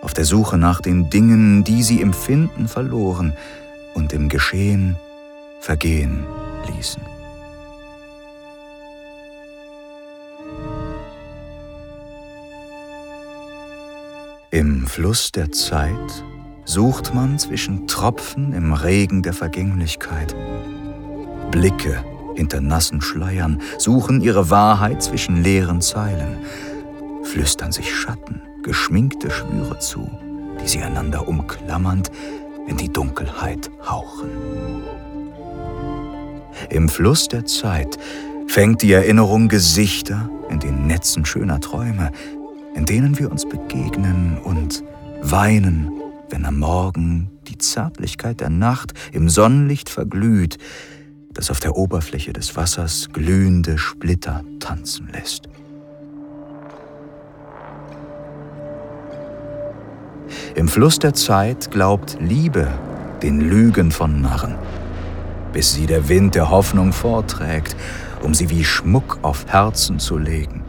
auf 0.00 0.14
der 0.14 0.24
Suche 0.24 0.56
nach 0.56 0.80
den 0.80 1.10
Dingen, 1.10 1.64
die 1.64 1.82
sie 1.82 2.00
im 2.00 2.14
Finden 2.14 2.66
verloren 2.66 3.36
und 3.92 4.14
im 4.14 4.30
Geschehen 4.30 4.96
vergehen 5.60 6.24
ließen. 6.74 7.11
Im 14.52 14.86
Fluss 14.86 15.32
der 15.32 15.50
Zeit 15.50 16.24
sucht 16.66 17.14
man 17.14 17.38
zwischen 17.38 17.86
Tropfen 17.86 18.52
im 18.52 18.74
Regen 18.74 19.22
der 19.22 19.32
Vergänglichkeit. 19.32 20.36
Blicke 21.50 22.04
hinter 22.34 22.60
nassen 22.60 23.00
Schleiern 23.00 23.62
suchen 23.78 24.20
ihre 24.20 24.50
Wahrheit 24.50 25.02
zwischen 25.02 25.42
leeren 25.42 25.80
Zeilen, 25.80 26.36
flüstern 27.22 27.72
sich 27.72 27.96
Schatten, 27.96 28.42
geschminkte 28.62 29.30
Schwüre 29.30 29.78
zu, 29.78 30.10
die 30.62 30.68
sie 30.68 30.82
einander 30.82 31.26
umklammernd 31.26 32.10
in 32.66 32.76
die 32.76 32.92
Dunkelheit 32.92 33.70
hauchen. 33.88 34.82
Im 36.68 36.90
Fluss 36.90 37.26
der 37.26 37.46
Zeit 37.46 37.98
fängt 38.48 38.82
die 38.82 38.92
Erinnerung 38.92 39.48
Gesichter 39.48 40.28
in 40.50 40.60
den 40.60 40.86
Netzen 40.86 41.24
schöner 41.24 41.58
Träume, 41.58 42.10
in 42.74 42.84
denen 42.86 43.18
wir 43.18 43.30
uns 43.30 43.48
begegnen 43.48 44.38
und 44.38 44.82
weinen, 45.22 45.90
wenn 46.30 46.44
am 46.44 46.58
Morgen 46.58 47.30
die 47.48 47.58
Zärtlichkeit 47.58 48.40
der 48.40 48.50
Nacht 48.50 48.94
im 49.12 49.28
Sonnenlicht 49.28 49.88
verglüht, 49.88 50.58
das 51.32 51.50
auf 51.50 51.60
der 51.60 51.76
Oberfläche 51.76 52.32
des 52.32 52.56
Wassers 52.56 53.08
glühende 53.12 53.78
Splitter 53.78 54.42
tanzen 54.60 55.08
lässt. 55.12 55.48
Im 60.54 60.68
Fluss 60.68 60.98
der 60.98 61.14
Zeit 61.14 61.70
glaubt 61.70 62.18
Liebe 62.20 62.68
den 63.22 63.40
Lügen 63.40 63.90
von 63.90 64.20
Narren, 64.20 64.56
bis 65.52 65.72
sie 65.72 65.86
der 65.86 66.08
Wind 66.08 66.34
der 66.34 66.50
Hoffnung 66.50 66.92
vorträgt, 66.92 67.76
um 68.22 68.34
sie 68.34 68.50
wie 68.50 68.64
Schmuck 68.64 69.18
auf 69.22 69.46
Herzen 69.46 69.98
zu 69.98 70.18
legen, 70.18 70.61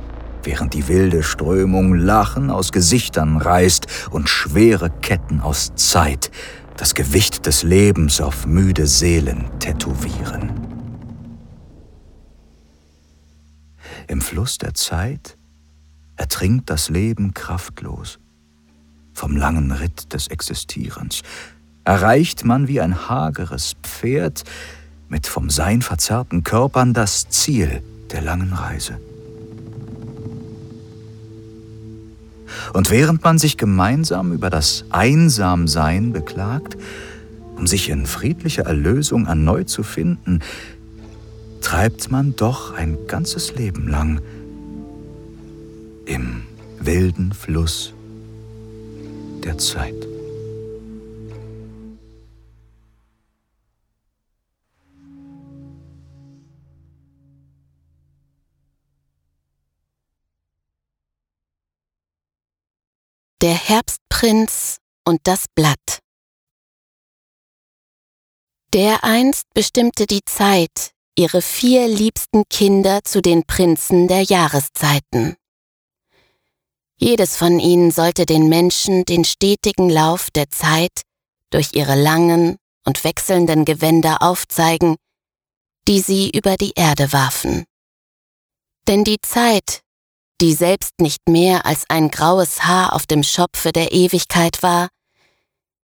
während 0.43 0.73
die 0.73 0.87
wilde 0.87 1.23
Strömung 1.23 1.95
Lachen 1.95 2.49
aus 2.49 2.71
Gesichtern 2.71 3.37
reißt 3.37 4.09
und 4.11 4.29
schwere 4.29 4.89
Ketten 4.89 5.41
aus 5.41 5.73
Zeit 5.75 6.31
das 6.77 6.95
Gewicht 6.95 7.45
des 7.45 7.63
Lebens 7.63 8.19
auf 8.21 8.45
müde 8.45 8.87
Seelen 8.87 9.45
tätowieren. 9.59 10.51
Im 14.07 14.21
Fluss 14.21 14.57
der 14.57 14.73
Zeit 14.73 15.37
ertrinkt 16.15 16.69
das 16.69 16.89
Leben 16.89 17.33
kraftlos. 17.33 18.19
Vom 19.13 19.37
langen 19.37 19.71
Ritt 19.71 20.13
des 20.13 20.27
Existierens 20.27 21.21
erreicht 21.83 22.45
man 22.45 22.67
wie 22.67 22.81
ein 22.81 23.07
hageres 23.07 23.75
Pferd 23.83 24.43
mit 25.09 25.27
vom 25.27 25.49
Sein 25.49 25.81
verzerrten 25.81 26.43
Körpern 26.43 26.93
das 26.93 27.29
Ziel 27.29 27.83
der 28.11 28.21
langen 28.21 28.53
Reise. 28.53 28.99
Und 32.73 32.91
während 32.91 33.23
man 33.23 33.37
sich 33.37 33.57
gemeinsam 33.57 34.33
über 34.33 34.49
das 34.49 34.85
Einsamsein 34.89 36.13
beklagt, 36.13 36.77
um 37.55 37.67
sich 37.67 37.89
in 37.89 38.05
friedlicher 38.05 38.63
Erlösung 38.63 39.27
erneut 39.27 39.69
zu 39.69 39.83
finden, 39.83 40.39
treibt 41.61 42.11
man 42.11 42.35
doch 42.35 42.73
ein 42.73 42.97
ganzes 43.07 43.55
Leben 43.55 43.87
lang 43.87 44.21
im 46.05 46.43
wilden 46.79 47.31
Fluss 47.31 47.93
der 49.43 49.57
Zeit. 49.57 50.12
Der 63.43 63.55
Herbstprinz 63.55 64.77
und 65.05 65.19
das 65.25 65.47
Blatt. 65.53 65.99
Dereinst 68.73 69.43
bestimmte 69.53 70.05
die 70.05 70.21
Zeit 70.25 70.93
ihre 71.17 71.41
vier 71.41 71.89
liebsten 71.89 72.43
Kinder 72.49 73.03
zu 73.03 73.21
den 73.21 73.43
Prinzen 73.43 74.07
der 74.07 74.21
Jahreszeiten. 74.21 75.35
Jedes 76.97 77.35
von 77.35 77.59
ihnen 77.59 77.91
sollte 77.91 78.25
den 78.25 78.47
Menschen 78.47 79.03
den 79.03 79.25
stetigen 79.25 79.89
Lauf 79.89 80.31
der 80.31 80.49
Zeit 80.49 81.01
durch 81.49 81.73
ihre 81.73 82.01
langen 82.01 82.55
und 82.85 83.03
wechselnden 83.03 83.65
Gewänder 83.65 84.21
aufzeigen, 84.21 84.95
die 85.89 85.99
sie 85.99 86.29
über 86.29 86.55
die 86.55 86.71
Erde 86.77 87.11
warfen. 87.11 87.65
Denn 88.87 89.03
die 89.03 89.19
Zeit, 89.19 89.81
die 90.43 90.53
selbst 90.53 90.99
nicht 90.99 91.29
mehr 91.29 91.65
als 91.65 91.85
ein 91.89 92.11
graues 92.11 92.65
Haar 92.65 92.91
auf 92.91 93.07
dem 93.07 93.23
Schopfe 93.23 93.71
der 93.71 93.93
Ewigkeit 93.93 94.61
war, 94.61 94.89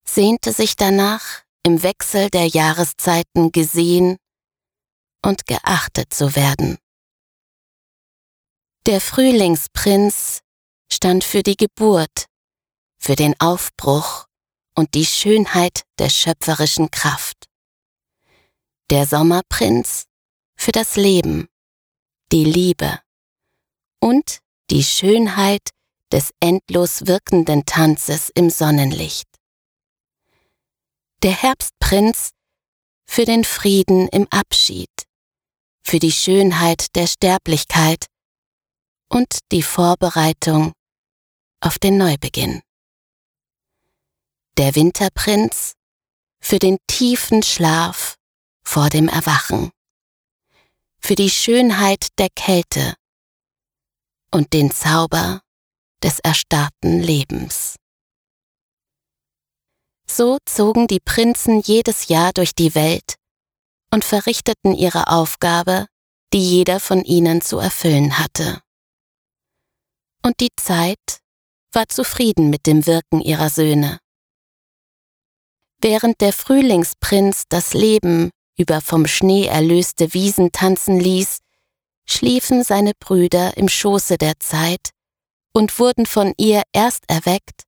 sehnte 0.04 0.52
sich 0.52 0.76
danach, 0.76 1.44
im 1.62 1.84
Wechsel 1.84 2.32
der 2.32 2.48
Jahreszeiten 2.48 3.52
gesehen 3.52 4.18
und 5.24 5.46
geachtet 5.46 6.12
zu 6.12 6.36
werden. 6.36 6.80
Der 8.88 9.00
Frühlingsprinz 9.00 10.40
stand 10.92 11.24
für 11.24 11.44
die 11.44 11.58
Geburt, 11.58 12.26
für 12.98 13.16
den 13.16 13.40
Aufbruch 13.40 14.26
und 14.74 14.96
die 14.96 15.06
Schönheit 15.06 15.84
der 16.00 16.10
schöpferischen 16.10 16.90
Kraft. 16.90 17.46
Der 18.90 19.06
Sommerprinz 19.06 20.06
für 20.58 20.72
das 20.72 20.96
Leben, 20.96 21.48
die 22.32 22.44
Liebe 22.44 23.00
und 24.00 24.42
die 24.70 24.84
Schönheit 24.84 25.70
des 26.12 26.32
endlos 26.40 27.08
wirkenden 27.08 27.66
Tanzes 27.66 28.30
im 28.36 28.50
Sonnenlicht. 28.50 29.28
Der 31.24 31.32
Herbstprinz 31.32 32.32
für 33.06 33.26
den 33.26 33.44
Frieden 33.44 34.08
im 34.10 34.28
Abschied, 34.30 34.92
für 35.84 36.00
die 36.00 36.12
Schönheit 36.12 36.96
der 36.96 37.08
Sterblichkeit 37.08 38.06
und 39.10 39.40
die 39.52 39.64
Vorbereitung 39.64 40.74
auf 41.62 41.80
den 41.80 41.98
Neubeginn. 41.98 42.62
Der 44.58 44.76
Winterprinz 44.76 45.74
für 46.42 46.60
den 46.60 46.78
tiefen 46.88 47.42
Schlaf 47.42 48.16
vor 48.64 48.90
dem 48.90 49.08
Erwachen, 49.08 49.72
für 51.00 51.16
die 51.16 51.30
Schönheit 51.30 52.08
der 52.18 52.28
Kälte 52.36 52.96
und 54.32 54.54
den 54.54 54.72
Zauber 54.72 55.42
des 56.04 56.20
erstarrten 56.20 57.02
Lebens. 57.02 57.76
So 60.10 60.38
zogen 60.46 60.88
die 60.88 61.00
Prinzen 61.00 61.62
jedes 61.62 62.08
Jahr 62.08 62.32
durch 62.34 62.56
die 62.56 62.76
Welt 62.76 63.16
und 63.92 64.04
verrichteten 64.04 64.74
ihre 64.74 65.08
Aufgabe, 65.08 65.88
die 66.34 66.40
jeder 66.40 66.80
von 66.80 67.04
ihnen 67.04 67.42
zu 67.42 67.58
erfüllen 67.58 68.18
hatte. 68.18 68.62
Und 70.24 70.40
die 70.40 70.50
Zeit 70.58 71.20
war 71.74 71.88
zufrieden 71.88 72.50
mit 72.50 72.66
dem 72.66 72.86
Wirken 72.86 73.22
ihrer 73.22 73.50
Söhne. 73.50 74.00
Während 75.82 76.22
der 76.22 76.34
Frühlingsprinz 76.34 77.44
das 77.50 77.74
Leben 77.74 78.32
über 78.58 78.82
vom 78.82 79.06
Schnee 79.06 79.46
erlöste 79.46 80.14
Wiesen 80.14 80.52
tanzen 80.52 81.00
ließ, 81.00 81.38
schliefen 82.10 82.64
seine 82.64 82.94
Brüder 83.00 83.58
im 83.58 83.70
Schoße 83.70 84.18
der 84.18 84.40
Zeit 84.40 84.92
und 85.54 85.78
wurden 85.80 86.06
von 86.06 86.34
ihr 86.38 86.64
erst 86.72 87.04
erweckt, 87.08 87.64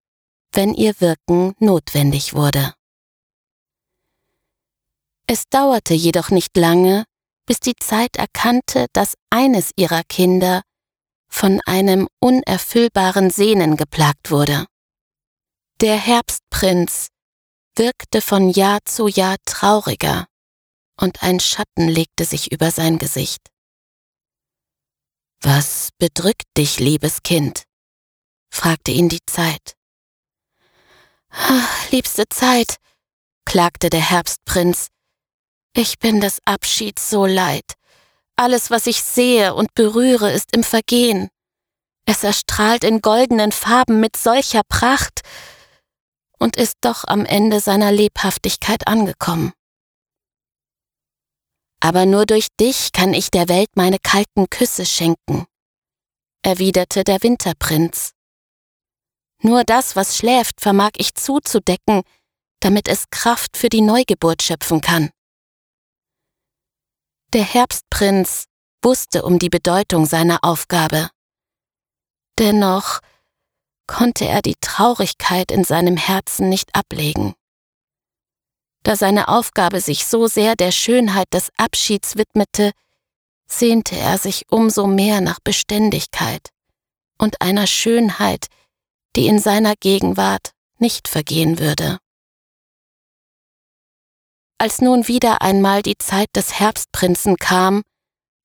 wenn 0.52 0.74
ihr 0.74 1.00
Wirken 1.00 1.54
notwendig 1.60 2.34
wurde. 2.34 2.74
Es 5.28 5.44
dauerte 5.50 5.94
jedoch 5.94 6.30
nicht 6.30 6.58
lange, 6.58 7.06
bis 7.46 7.60
die 7.60 7.76
Zeit 7.76 8.16
erkannte, 8.18 8.88
dass 8.94 9.16
eines 9.30 9.72
ihrer 9.76 10.04
Kinder 10.04 10.64
von 11.28 11.62
einem 11.66 12.08
unerfüllbaren 12.20 13.30
Sehnen 13.30 13.78
geplagt 13.78 14.32
wurde. 14.32 14.66
Der 15.82 15.98
Herbstprinz 15.98 17.10
wirkte 17.76 18.22
von 18.22 18.50
Jahr 18.50 18.80
zu 18.86 19.08
Jahr 19.08 19.38
trauriger, 19.46 20.26
und 21.00 21.24
ein 21.24 21.40
Schatten 21.40 21.88
legte 21.88 22.26
sich 22.26 22.52
über 22.52 22.72
sein 22.72 22.98
Gesicht. 22.98 23.50
Was 25.42 25.90
bedrückt 25.98 26.48
dich, 26.58 26.80
liebes 26.80 27.24
Kind? 27.24 27.64
fragte 28.52 28.92
ihn 28.92 29.10
die 29.10 29.26
Zeit. 29.26 29.76
Ach, 31.30 31.92
liebste 31.92 32.28
Zeit, 32.30 32.78
klagte 33.46 33.90
der 33.90 34.02
Herbstprinz, 34.02 34.88
ich 35.74 36.00
bin 36.00 36.20
des 36.20 36.40
Abschieds 36.46 37.10
so 37.10 37.26
leid. 37.26 37.76
Alles, 38.36 38.72
was 38.72 38.88
ich 38.88 39.04
sehe 39.04 39.54
und 39.54 39.74
berühre, 39.76 40.32
ist 40.32 40.54
im 40.54 40.64
Vergehen. 40.64 41.30
Es 42.06 42.24
erstrahlt 42.24 42.84
in 42.84 43.02
goldenen 43.02 43.52
Farben 43.52 44.00
mit 44.00 44.18
solcher 44.18 44.62
Pracht 44.68 45.22
und 46.40 46.56
ist 46.56 46.78
doch 46.82 47.04
am 47.06 47.26
Ende 47.26 47.60
seiner 47.60 47.92
Lebhaftigkeit 47.92 48.88
angekommen. 48.88 49.54
Aber 51.80 52.06
nur 52.06 52.26
durch 52.26 52.48
dich 52.60 52.92
kann 52.92 53.14
ich 53.14 53.32
der 53.32 53.48
Welt 53.48 53.70
meine 53.76 54.00
kalten 54.00 54.50
Küsse 54.50 54.86
schenken, 54.86 55.46
erwiderte 56.42 57.04
der 57.04 57.24
Winterprinz. 57.24 58.12
Nur 59.42 59.64
das, 59.64 59.96
was 59.96 60.18
schläft, 60.18 60.60
vermag 60.60 60.92
ich 60.98 61.16
zuzudecken, 61.16 62.02
damit 62.60 62.90
es 62.90 63.06
Kraft 63.10 63.56
für 63.56 63.70
die 63.70 63.82
Neugeburt 63.82 64.44
schöpfen 64.44 64.82
kann. 64.82 65.12
Der 67.32 67.44
Herbstprinz 67.44 68.46
wusste 68.84 69.24
um 69.24 69.40
die 69.40 69.50
Bedeutung 69.50 70.06
seiner 70.06 70.44
Aufgabe. 70.44 71.10
Dennoch 72.38 73.00
konnte 73.88 74.26
er 74.26 74.42
die 74.42 74.56
Traurigkeit 74.60 75.52
in 75.52 75.64
seinem 75.64 75.96
Herzen 75.96 76.50
nicht 76.50 76.76
ablegen. 76.76 77.36
Da 78.84 78.96
seine 78.96 79.28
Aufgabe 79.28 79.82
sich 79.82 80.06
so 80.06 80.28
sehr 80.28 80.56
der 80.56 80.72
Schönheit 80.72 81.28
des 81.34 81.50
Abschieds 81.58 82.16
widmete, 82.16 82.72
sehnte 83.48 83.98
er 83.98 84.18
sich 84.18 84.46
umso 84.50 84.88
mehr 84.88 85.22
nach 85.22 85.40
Beständigkeit 85.44 86.50
und 87.18 87.42
einer 87.42 87.68
Schönheit, 87.68 88.48
die 89.16 89.28
in 89.28 89.40
seiner 89.40 89.76
Gegenwart 89.76 90.52
nicht 90.78 91.08
vergehen 91.08 91.60
würde. 91.60 91.98
Als 94.58 94.82
nun 94.82 95.08
wieder 95.08 95.42
einmal 95.42 95.82
die 95.82 95.98
Zeit 95.98 96.28
des 96.36 96.60
Herbstprinzen 96.60 97.38
kam 97.38 97.82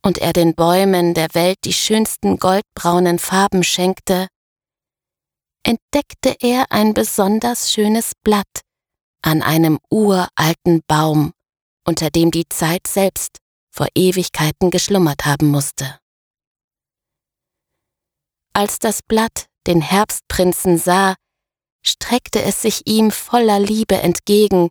und 0.02 0.18
er 0.18 0.32
den 0.32 0.54
Bäumen 0.54 1.14
der 1.14 1.34
Welt 1.34 1.58
die 1.64 1.72
schönsten 1.72 2.38
goldbraunen 2.38 3.18
Farben 3.18 3.64
schenkte, 3.64 4.28
entdeckte 5.64 6.36
er 6.40 6.66
ein 6.70 6.94
besonders 6.94 7.72
schönes 7.72 8.12
Blatt 8.22 8.60
an 9.24 9.42
einem 9.42 9.78
uralten 9.90 10.82
Baum, 10.86 11.32
unter 11.86 12.10
dem 12.10 12.30
die 12.30 12.46
Zeit 12.48 12.86
selbst 12.86 13.38
vor 13.70 13.88
Ewigkeiten 13.94 14.70
geschlummert 14.70 15.24
haben 15.24 15.48
musste. 15.48 15.98
Als 18.52 18.78
das 18.78 19.00
Blatt 19.02 19.46
den 19.66 19.80
Herbstprinzen 19.80 20.78
sah, 20.78 21.14
streckte 21.82 22.42
es 22.42 22.60
sich 22.60 22.86
ihm 22.86 23.10
voller 23.10 23.58
Liebe 23.58 23.96
entgegen, 23.96 24.68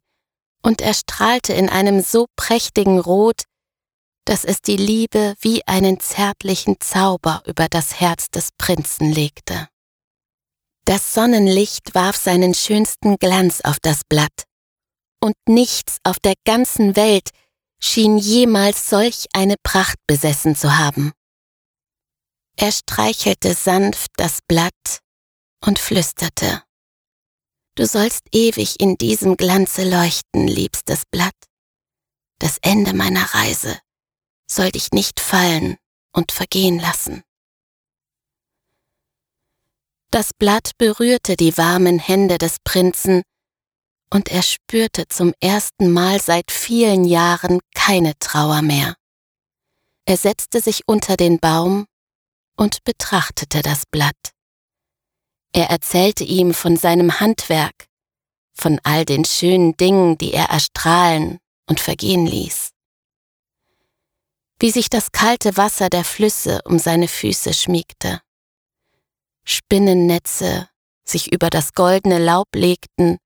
und 0.62 0.82
er 0.82 0.94
strahlte 0.94 1.54
in 1.54 1.68
einem 1.68 2.02
so 2.02 2.28
prächtigen 2.38 3.00
Rot, 3.00 3.44
dass 4.24 4.46
es 4.46 4.62
die 4.62 4.78
Liebe 4.78 5.34
wie 5.42 5.68
einen 5.68 6.00
zärtlichen 6.00 6.80
Zauber 6.80 7.42
über 7.46 7.68
das 7.68 8.00
Herz 8.00 8.30
des 8.30 8.50
Prinzen 8.58 9.12
legte. 9.12 9.68
Das 10.86 11.14
Sonnenlicht 11.14 11.96
warf 11.96 12.18
seinen 12.18 12.54
schönsten 12.54 13.18
Glanz 13.18 13.62
auf 13.62 13.80
das 13.82 14.02
Blatt, 14.08 14.44
und 15.22 15.36
nichts 15.48 15.98
auf 16.04 16.20
der 16.20 16.34
ganzen 16.46 16.96
Welt 16.96 17.30
schien 17.82 18.18
jemals 18.18 18.90
solch 18.90 19.28
eine 19.34 19.56
Pracht 19.64 19.98
besessen 20.08 20.56
zu 20.56 20.78
haben. 20.78 21.14
Er 22.58 22.72
streichelte 22.72 23.54
sanft 23.54 24.12
das 24.18 24.40
Blatt 24.48 25.00
und 25.66 25.80
flüsterte 25.80 26.64
Du 27.76 27.88
sollst 27.88 28.28
ewig 28.32 28.80
in 28.80 28.98
diesem 28.98 29.36
Glanze 29.36 29.90
leuchten, 29.90 30.48
liebstes 30.48 31.04
Blatt. 31.10 31.34
Das 32.38 32.60
Ende 32.62 32.94
meiner 32.94 33.34
Reise 33.34 33.80
soll 34.48 34.72
dich 34.72 34.92
nicht 34.92 35.20
fallen 35.20 35.78
und 36.12 36.32
vergehen 36.32 36.78
lassen. 36.78 37.24
Das 40.14 40.30
Blatt 40.32 40.74
berührte 40.78 41.36
die 41.36 41.58
warmen 41.58 41.98
Hände 41.98 42.38
des 42.38 42.58
Prinzen, 42.64 43.24
und 44.12 44.30
er 44.30 44.44
spürte 44.44 45.08
zum 45.08 45.34
ersten 45.40 45.92
Mal 45.92 46.22
seit 46.22 46.52
vielen 46.52 47.04
Jahren 47.04 47.60
keine 47.74 48.14
Trauer 48.20 48.62
mehr. 48.62 48.94
Er 50.06 50.18
setzte 50.18 50.62
sich 50.62 50.82
unter 50.86 51.18
den 51.18 51.40
Baum 51.40 51.88
und 52.56 52.84
betrachtete 52.84 53.64
das 53.64 53.88
Blatt. 53.90 54.34
Er 55.52 55.72
erzählte 55.72 56.24
ihm 56.24 56.54
von 56.54 56.78
seinem 56.78 57.20
Handwerk, 57.20 57.88
von 58.54 58.80
all 58.84 59.06
den 59.06 59.26
schönen 59.26 59.76
Dingen, 59.78 60.20
die 60.20 60.32
er 60.32 60.46
erstrahlen 60.52 61.40
und 61.66 61.80
vergehen 61.80 62.28
ließ. 62.28 62.70
Wie 64.60 64.70
sich 64.70 64.92
das 64.92 65.12
kalte 65.12 65.58
Wasser 65.58 65.90
der 65.90 66.04
Flüsse 66.04 66.62
um 66.66 66.78
seine 66.78 67.08
Füße 67.08 67.56
schmiegte. 67.56 68.22
Spinnennetze 69.44 70.70
sich 71.06 71.32
über 71.32 71.50
das 71.50 71.74
goldene 71.74 72.20
Laub 72.20 72.48
legten 72.56 73.18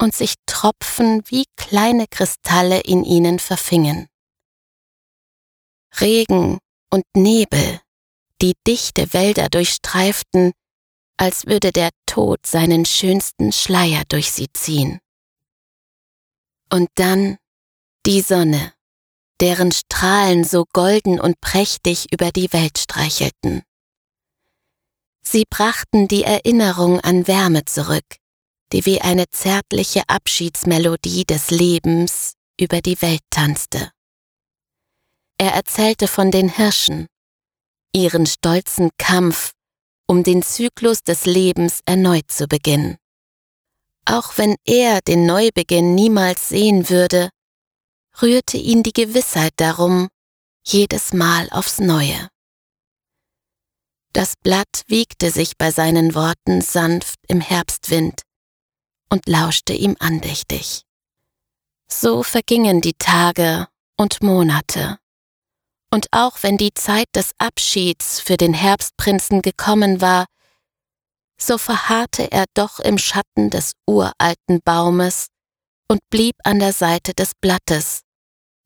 und 0.00 0.14
sich 0.14 0.34
Tropfen 0.46 1.22
wie 1.26 1.44
kleine 1.56 2.06
Kristalle 2.08 2.80
in 2.80 3.04
ihnen 3.04 3.38
verfingen. 3.38 4.08
Regen 6.00 6.58
und 6.90 7.04
Nebel, 7.14 7.80
die 8.40 8.54
dichte 8.66 9.12
Wälder 9.12 9.48
durchstreiften, 9.48 10.52
als 11.16 11.46
würde 11.46 11.72
der 11.72 11.90
Tod 12.06 12.46
seinen 12.46 12.84
schönsten 12.84 13.52
Schleier 13.52 14.02
durch 14.08 14.32
sie 14.32 14.48
ziehen. 14.52 15.00
Und 16.70 16.88
dann 16.94 17.38
die 18.06 18.22
Sonne, 18.22 18.72
deren 19.40 19.70
Strahlen 19.70 20.44
so 20.44 20.64
golden 20.72 21.20
und 21.20 21.40
prächtig 21.40 22.12
über 22.12 22.32
die 22.32 22.52
Welt 22.52 22.78
streichelten. 22.78 23.62
Sie 25.22 25.44
brachten 25.48 26.08
die 26.08 26.24
Erinnerung 26.24 27.00
an 27.00 27.26
Wärme 27.26 27.64
zurück, 27.64 28.16
die 28.72 28.84
wie 28.86 29.00
eine 29.00 29.28
zärtliche 29.30 30.02
Abschiedsmelodie 30.08 31.24
des 31.24 31.50
Lebens 31.50 32.34
über 32.60 32.80
die 32.80 33.00
Welt 33.00 33.22
tanzte. 33.30 33.90
Er 35.38 35.52
erzählte 35.52 36.08
von 36.08 36.30
den 36.30 36.48
Hirschen, 36.48 37.06
ihren 37.92 38.26
stolzen 38.26 38.90
Kampf 38.98 39.52
um 40.12 40.22
den 40.22 40.42
Zyklus 40.42 41.02
des 41.02 41.24
Lebens 41.24 41.80
erneut 41.86 42.30
zu 42.30 42.46
beginnen. 42.46 42.98
Auch 44.04 44.36
wenn 44.36 44.56
er 44.66 45.00
den 45.00 45.26
Neubeginn 45.26 45.94
niemals 45.94 46.50
sehen 46.50 46.90
würde, 46.90 47.30
rührte 48.20 48.58
ihn 48.58 48.82
die 48.82 48.92
Gewissheit 48.92 49.54
darum 49.56 50.08
jedes 50.66 51.12
Mal 51.14 51.48
aufs 51.50 51.78
Neue. 51.78 52.28
Das 54.12 54.34
Blatt 54.36 54.82
wiegte 54.86 55.30
sich 55.30 55.56
bei 55.56 55.70
seinen 55.70 56.14
Worten 56.14 56.60
sanft 56.60 57.18
im 57.28 57.40
Herbstwind 57.40 58.22
und 59.08 59.26
lauschte 59.26 59.72
ihm 59.72 59.96
andächtig. 59.98 60.82
So 61.88 62.22
vergingen 62.22 62.80
die 62.80 62.94
Tage 62.94 63.68
und 63.96 64.22
Monate 64.22 64.98
und 65.92 66.06
auch 66.10 66.42
wenn 66.42 66.56
die 66.56 66.72
Zeit 66.72 67.08
des 67.14 67.32
Abschieds 67.38 68.18
für 68.18 68.38
den 68.38 68.54
Herbstprinzen 68.54 69.42
gekommen 69.42 70.00
war, 70.00 70.24
so 71.38 71.58
verharrte 71.58 72.32
er 72.32 72.46
doch 72.54 72.80
im 72.80 72.96
Schatten 72.96 73.50
des 73.50 73.72
uralten 73.86 74.60
Baumes 74.64 75.26
und 75.88 76.00
blieb 76.08 76.36
an 76.44 76.60
der 76.60 76.72
Seite 76.72 77.12
des 77.12 77.32
Blattes, 77.40 78.00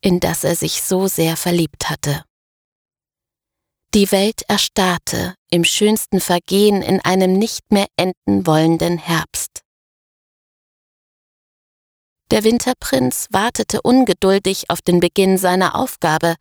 in 0.00 0.20
das 0.20 0.44
er 0.44 0.54
sich 0.54 0.82
so 0.82 1.08
sehr 1.08 1.36
verliebt 1.36 1.90
hatte. 1.90 2.24
Die 3.96 4.12
Welt 4.12 4.42
erstarrte 4.46 5.34
im 5.50 5.64
schönsten 5.64 6.20
Vergehen 6.20 6.82
in 6.82 7.00
einem 7.00 7.32
nicht 7.32 7.72
mehr 7.72 7.86
enden 7.96 8.46
wollenden 8.46 8.98
Herbst. 8.98 9.62
Der 12.30 12.44
Winterprinz 12.44 13.26
wartete 13.30 13.80
ungeduldig 13.80 14.68
auf 14.68 14.82
den 14.82 15.00
Beginn 15.00 15.38
seiner 15.38 15.74
Aufgabe, 15.74 16.34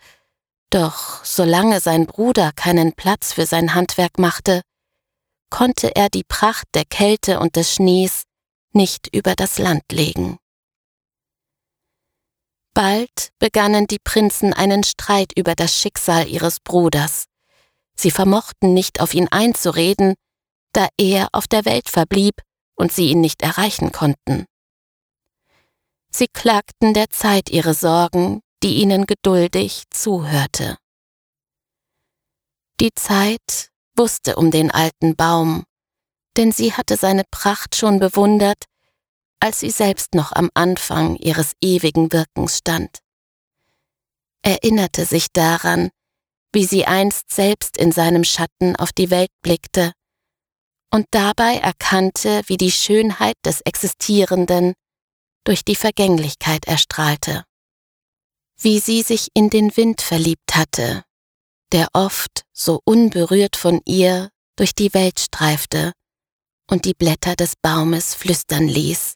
doch 0.69 1.23
solange 1.23 1.79
sein 1.79 2.07
Bruder 2.07 2.51
keinen 2.51 2.91
Platz 2.91 3.31
für 3.31 3.45
sein 3.45 3.73
Handwerk 3.73 4.19
machte, 4.19 4.61
konnte 5.49 5.95
er 5.95 6.09
die 6.09 6.25
Pracht 6.25 6.67
der 6.73 6.83
Kälte 6.83 7.39
und 7.39 7.55
des 7.55 7.73
Schnees 7.73 8.23
nicht 8.73 9.15
über 9.15 9.33
das 9.33 9.59
Land 9.59 9.83
legen. 9.93 10.39
Bald 12.73 13.29
begannen 13.39 13.87
die 13.87 13.99
Prinzen 14.03 14.53
einen 14.53 14.83
Streit 14.83 15.31
über 15.37 15.55
das 15.55 15.73
Schicksal 15.73 16.27
ihres 16.27 16.59
Bruders. 16.59 17.27
Sie 17.95 18.11
vermochten 18.11 18.73
nicht 18.73 18.99
auf 19.01 19.13
ihn 19.13 19.27
einzureden, 19.29 20.15
da 20.73 20.87
er 20.97 21.29
auf 21.31 21.47
der 21.47 21.65
Welt 21.65 21.89
verblieb 21.89 22.41
und 22.75 22.91
sie 22.91 23.09
ihn 23.09 23.21
nicht 23.21 23.41
erreichen 23.41 23.91
konnten. 23.91 24.45
Sie 26.11 26.27
klagten 26.27 26.93
der 26.93 27.09
Zeit 27.09 27.49
ihre 27.49 27.73
Sorgen, 27.73 28.41
die 28.63 28.75
ihnen 28.75 29.05
geduldig 29.05 29.83
zuhörte. 29.89 30.77
Die 32.79 32.93
Zeit 32.93 33.69
wusste 33.95 34.35
um 34.35 34.51
den 34.51 34.71
alten 34.71 35.15
Baum, 35.15 35.63
denn 36.35 36.51
sie 36.51 36.73
hatte 36.73 36.97
seine 36.97 37.23
Pracht 37.31 37.75
schon 37.75 37.99
bewundert, 37.99 38.65
als 39.39 39.59
sie 39.59 39.69
selbst 39.69 40.13
noch 40.13 40.31
am 40.31 40.49
Anfang 40.53 41.15
ihres 41.15 41.53
ewigen 41.61 42.11
Wirkens 42.11 42.57
stand. 42.57 42.99
Erinnerte 44.41 45.05
sich 45.05 45.27
daran, 45.31 45.89
wie 46.55 46.65
sie 46.65 46.85
einst 46.85 47.31
selbst 47.31 47.77
in 47.77 47.91
seinem 47.91 48.23
Schatten 48.23 48.75
auf 48.75 48.91
die 48.91 49.11
Welt 49.11 49.29
blickte 49.43 49.91
und 50.91 51.05
dabei 51.11 51.57
erkannte, 51.57 52.41
wie 52.47 52.57
die 52.57 52.71
Schönheit 52.71 53.35
des 53.45 53.61
Existierenden 53.61 54.73
durch 55.43 55.63
die 55.63 55.75
Vergänglichkeit 55.75 56.65
erstrahlte 56.65 57.43
wie 58.57 58.79
sie 58.79 59.01
sich 59.01 59.29
in 59.33 59.49
den 59.49 59.75
Wind 59.75 60.01
verliebt 60.01 60.55
hatte, 60.55 61.03
der 61.71 61.87
oft 61.93 62.45
so 62.53 62.79
unberührt 62.85 63.55
von 63.55 63.81
ihr 63.85 64.29
durch 64.55 64.73
die 64.73 64.93
Welt 64.93 65.19
streifte 65.19 65.91
und 66.69 66.85
die 66.85 66.93
Blätter 66.93 67.35
des 67.35 67.55
Baumes 67.61 68.15
flüstern 68.15 68.67
ließ, 68.67 69.15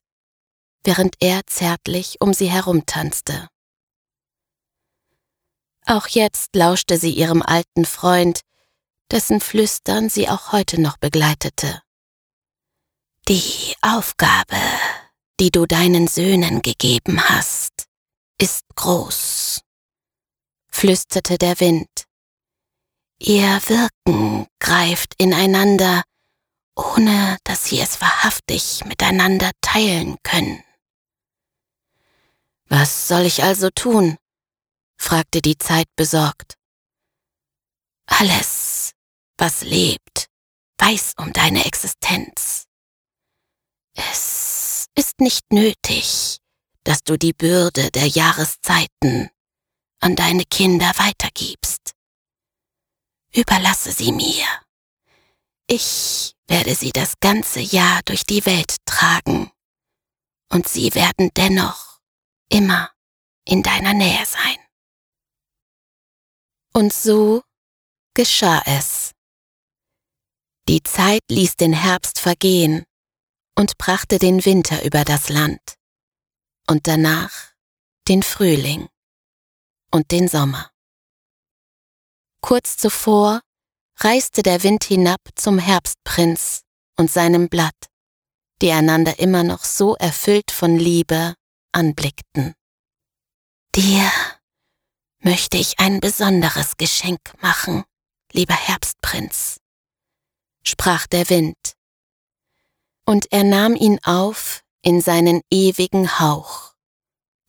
während 0.84 1.16
er 1.20 1.42
zärtlich 1.48 2.18
um 2.20 2.34
sie 2.34 2.50
herumtanzte. 2.50 3.48
Auch 5.90 6.06
jetzt 6.06 6.56
lauschte 6.56 7.00
sie 7.00 7.10
ihrem 7.10 7.42
alten 7.42 7.84
Freund, 7.84 8.42
dessen 9.10 9.42
Flüstern 9.42 10.08
sie 10.08 10.30
auch 10.30 10.52
heute 10.52 10.80
noch 10.80 10.98
begleitete. 10.98 11.82
Die 13.28 13.74
Aufgabe, 13.82 14.62
die 15.40 15.50
du 15.50 15.66
deinen 15.66 16.08
Söhnen 16.08 16.62
gegeben 16.62 17.28
hast, 17.28 17.88
ist 18.40 18.66
groß, 18.76 19.62
flüsterte 20.72 21.40
der 21.40 21.60
Wind. 21.60 21.90
Ihr 23.18 23.60
Wirken 23.66 24.46
greift 24.60 25.16
ineinander, 25.18 26.04
ohne 26.76 27.40
dass 27.44 27.66
sie 27.66 27.80
es 27.80 28.00
wahrhaftig 28.00 28.86
miteinander 28.86 29.50
teilen 29.62 30.18
können. 30.22 30.64
Was 32.68 33.08
soll 33.08 33.24
ich 33.24 33.42
also 33.42 33.72
tun? 33.72 34.19
Fragte 35.00 35.42
die 35.42 35.58
Zeit 35.58 35.88
besorgt. 35.96 36.56
Alles, 38.06 38.92
was 39.38 39.62
lebt, 39.62 40.28
weiß 40.78 41.14
um 41.18 41.34
deine 41.34 41.66
Existenz. 41.66 42.66
Es 43.96 44.88
ist 44.96 45.20
nicht 45.20 45.52
nötig, 45.52 46.40
dass 46.84 47.04
du 47.04 47.18
die 47.18 47.34
Bürde 47.34 47.92
der 47.92 48.08
Jahreszeiten 48.08 49.30
an 50.00 50.16
deine 50.16 50.46
Kinder 50.46 50.92
weitergibst. 50.98 51.94
Überlasse 53.34 53.92
sie 53.92 54.12
mir. 54.12 54.46
Ich 55.68 56.36
werde 56.48 56.74
sie 56.74 56.92
das 56.92 57.14
ganze 57.20 57.60
Jahr 57.60 58.02
durch 58.06 58.24
die 58.24 58.46
Welt 58.46 58.78
tragen, 58.86 59.52
und 60.52 60.68
sie 60.68 60.96
werden 60.96 61.30
dennoch 61.38 62.00
immer 62.50 62.92
in 63.46 63.62
deiner 63.62 63.94
Nähe 63.94 64.26
sein. 64.26 64.59
Und 66.74 66.94
so 66.94 67.44
geschah 68.14 68.62
es. 68.66 69.12
Die 70.68 70.84
Zeit 70.84 71.24
ließ 71.30 71.56
den 71.56 71.74
Herbst 71.74 72.20
vergehen 72.20 72.86
und 73.56 73.78
brachte 73.78 74.20
den 74.20 74.46
Winter 74.46 74.86
über 74.86 75.04
das 75.04 75.30
Land 75.30 75.76
und 76.68 76.88
danach 76.88 77.54
den 78.08 78.24
Frühling 78.24 78.88
und 79.92 80.12
den 80.12 80.28
Sommer. 80.28 80.70
Kurz 82.42 82.78
zuvor 82.78 83.42
reiste 83.98 84.44
der 84.44 84.64
Wind 84.64 84.84
hinab 84.84 85.20
zum 85.36 85.58
Herbstprinz 85.58 86.62
und 86.98 87.12
seinem 87.12 87.50
Blatt, 87.50 87.76
die 88.62 88.72
einander 88.72 89.20
immer 89.20 89.44
noch 89.44 89.64
so 89.64 89.96
erfüllt 89.96 90.52
von 90.52 90.78
Liebe 90.78 91.36
anblickten. 91.72 92.54
Dir 93.76 94.12
möchte 95.22 95.58
ich 95.58 95.80
ein 95.80 96.00
besonderes 96.00 96.78
Geschenk 96.78 97.20
machen, 97.42 97.84
lieber 98.32 98.54
Herbstprinz, 98.56 99.60
sprach 100.64 101.08
der 101.08 101.30
Wind, 101.30 101.58
und 103.06 103.32
er 103.32 103.44
nahm 103.44 103.76
ihn 103.76 104.00
auf 104.04 104.62
in 104.82 105.02
seinen 105.02 105.42
ewigen 105.52 106.20
Hauch, 106.20 106.74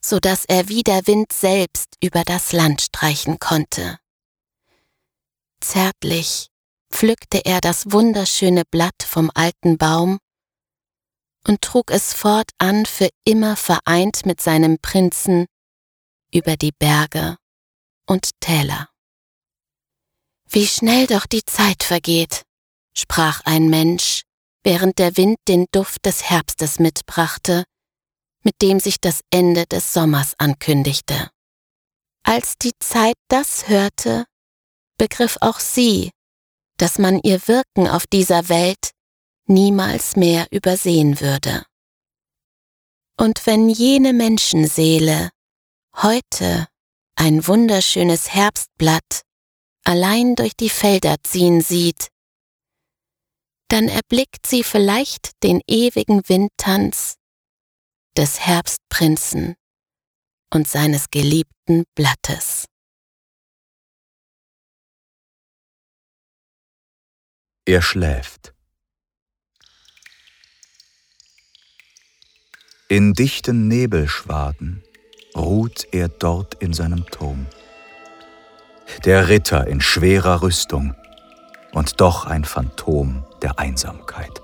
so 0.03 0.19
dass 0.19 0.45
er 0.45 0.67
wie 0.67 0.83
der 0.83 1.07
Wind 1.07 1.31
selbst 1.31 1.95
über 2.01 2.23
das 2.23 2.51
Land 2.51 2.81
streichen 2.81 3.39
konnte. 3.39 3.99
Zärtlich 5.61 6.47
pflückte 6.91 7.45
er 7.45 7.61
das 7.61 7.91
wunderschöne 7.91 8.63
Blatt 8.69 9.03
vom 9.05 9.31
alten 9.33 9.77
Baum 9.77 10.17
und 11.47 11.61
trug 11.61 11.91
es 11.91 12.13
fortan 12.13 12.85
für 12.85 13.09
immer 13.23 13.55
vereint 13.55 14.25
mit 14.25 14.41
seinem 14.41 14.77
Prinzen 14.79 15.45
über 16.33 16.57
die 16.57 16.71
Berge 16.71 17.37
und 18.07 18.29
Täler. 18.39 18.89
Wie 20.49 20.67
schnell 20.67 21.07
doch 21.07 21.25
die 21.25 21.45
Zeit 21.45 21.83
vergeht, 21.83 22.43
sprach 22.93 23.41
ein 23.45 23.69
Mensch, 23.69 24.23
während 24.63 24.99
der 24.99 25.17
Wind 25.17 25.37
den 25.47 25.65
Duft 25.71 26.05
des 26.05 26.29
Herbstes 26.29 26.79
mitbrachte, 26.79 27.63
mit 28.43 28.55
dem 28.61 28.79
sich 28.79 28.99
das 28.99 29.21
Ende 29.29 29.65
des 29.65 29.93
Sommers 29.93 30.33
ankündigte. 30.37 31.29
Als 32.23 32.57
die 32.61 32.73
Zeit 32.79 33.15
das 33.27 33.67
hörte, 33.67 34.25
begriff 34.97 35.37
auch 35.41 35.59
sie, 35.59 36.11
dass 36.77 36.99
man 36.99 37.19
ihr 37.19 37.47
Wirken 37.47 37.87
auf 37.87 38.05
dieser 38.07 38.49
Welt 38.49 38.91
niemals 39.47 40.15
mehr 40.15 40.47
übersehen 40.51 41.19
würde. 41.19 41.63
Und 43.17 43.45
wenn 43.45 43.69
jene 43.69 44.13
Menschenseele 44.13 45.29
heute 45.97 46.67
ein 47.21 47.45
wunderschönes 47.45 48.33
Herbstblatt 48.33 49.21
allein 49.83 50.33
durch 50.35 50.55
die 50.55 50.71
Felder 50.71 51.17
ziehen 51.21 51.61
sieht, 51.61 52.07
dann 53.67 53.87
erblickt 53.89 54.47
sie 54.47 54.63
vielleicht 54.63 55.29
den 55.43 55.61
ewigen 55.67 56.27
Windtanz 56.27 57.17
des 58.17 58.39
Herbstprinzen 58.39 59.55
und 60.51 60.67
seines 60.67 61.11
geliebten 61.11 61.83
Blattes. 61.93 62.65
Er 67.65 67.83
schläft. 67.83 68.55
In 72.89 73.13
dichten 73.13 73.67
Nebelschwaden 73.67 74.83
ruht 75.35 75.87
er 75.91 76.07
dort 76.07 76.55
in 76.55 76.73
seinem 76.73 77.05
Turm. 77.07 77.45
Der 79.05 79.29
Ritter 79.29 79.67
in 79.67 79.81
schwerer 79.81 80.41
Rüstung 80.41 80.95
und 81.73 82.01
doch 82.01 82.25
ein 82.25 82.43
Phantom 82.43 83.23
der 83.41 83.57
Einsamkeit. 83.59 84.41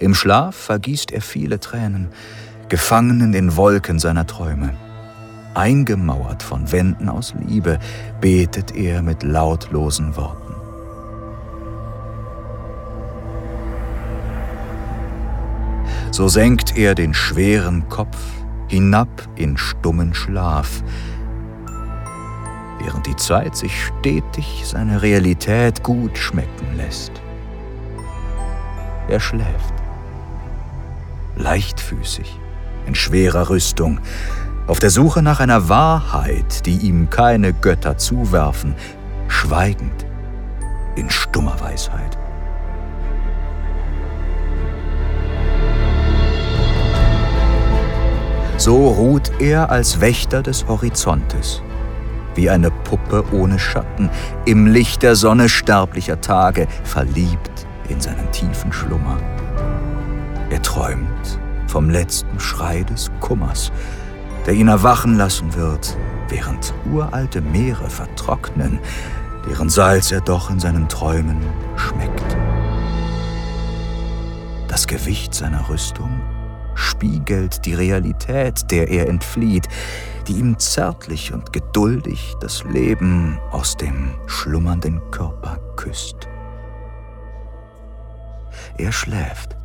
Im 0.00 0.14
Schlaf 0.14 0.56
vergießt 0.56 1.12
er 1.12 1.20
viele 1.20 1.60
Tränen, 1.60 2.08
gefangen 2.68 3.20
in 3.20 3.32
den 3.32 3.56
Wolken 3.56 4.00
seiner 4.00 4.26
Träume. 4.26 4.74
Eingemauert 5.54 6.42
von 6.42 6.72
Wänden 6.72 7.08
aus 7.08 7.34
Liebe, 7.46 7.78
betet 8.20 8.74
er 8.74 9.02
mit 9.02 9.22
lautlosen 9.22 10.16
Worten. 10.16 10.41
So 16.12 16.28
senkt 16.28 16.76
er 16.76 16.94
den 16.94 17.14
schweren 17.14 17.88
Kopf 17.88 18.18
hinab 18.68 19.08
in 19.36 19.56
stummen 19.56 20.12
Schlaf, 20.12 20.82
während 22.78 23.06
die 23.06 23.16
Zeit 23.16 23.56
sich 23.56 23.86
stetig 23.86 24.62
seine 24.66 25.00
Realität 25.00 25.82
gut 25.82 26.18
schmecken 26.18 26.76
lässt. 26.76 27.12
Er 29.08 29.20
schläft, 29.20 29.72
leichtfüßig, 31.36 32.38
in 32.86 32.94
schwerer 32.94 33.48
Rüstung, 33.48 33.98
auf 34.66 34.80
der 34.80 34.90
Suche 34.90 35.22
nach 35.22 35.40
einer 35.40 35.70
Wahrheit, 35.70 36.66
die 36.66 36.76
ihm 36.76 37.08
keine 37.08 37.54
Götter 37.54 37.96
zuwerfen, 37.96 38.74
schweigend, 39.28 40.04
in 40.94 41.08
stummer 41.08 41.58
Weisheit. 41.58 42.18
So 48.64 48.90
ruht 48.90 49.32
er 49.40 49.70
als 49.70 50.00
Wächter 50.00 50.40
des 50.40 50.68
Horizontes, 50.68 51.60
wie 52.36 52.48
eine 52.48 52.70
Puppe 52.70 53.24
ohne 53.32 53.58
Schatten, 53.58 54.08
im 54.44 54.68
Licht 54.68 55.02
der 55.02 55.16
Sonne 55.16 55.48
sterblicher 55.48 56.20
Tage, 56.20 56.68
verliebt 56.84 57.66
in 57.88 58.00
seinen 58.00 58.30
tiefen 58.30 58.72
Schlummer. 58.72 59.16
Er 60.50 60.62
träumt 60.62 61.40
vom 61.66 61.90
letzten 61.90 62.38
Schrei 62.38 62.84
des 62.84 63.10
Kummers, 63.18 63.72
der 64.46 64.54
ihn 64.54 64.68
erwachen 64.68 65.16
lassen 65.16 65.56
wird, 65.56 65.96
während 66.28 66.72
uralte 66.88 67.40
Meere 67.40 67.90
vertrocknen, 67.90 68.78
deren 69.50 69.70
Salz 69.70 70.12
er 70.12 70.20
doch 70.20 70.50
in 70.50 70.60
seinen 70.60 70.88
Träumen 70.88 71.38
schmeckt. 71.74 72.36
Das 74.68 74.86
Gewicht 74.86 75.34
seiner 75.34 75.68
Rüstung 75.68 76.20
spiegelt 76.74 77.64
die 77.64 77.74
Realität, 77.74 78.70
der 78.70 78.88
er 78.88 79.08
entflieht, 79.08 79.68
die 80.28 80.34
ihm 80.34 80.58
zärtlich 80.58 81.32
und 81.32 81.52
geduldig 81.52 82.34
das 82.40 82.64
Leben 82.64 83.38
aus 83.50 83.76
dem 83.76 84.14
schlummernden 84.26 85.00
Körper 85.10 85.58
küsst. 85.76 86.28
Er 88.78 88.92
schläft, 88.92 89.56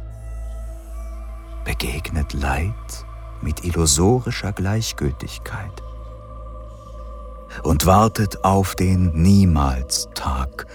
begegnet 1.63 2.33
Leid 2.33 3.05
mit 3.41 3.63
illusorischer 3.63 4.51
Gleichgültigkeit 4.51 5.83
und 7.63 7.85
wartet 7.85 8.43
auf 8.43 8.75
den 8.75 9.13
Niemals-Tag, 9.21 10.65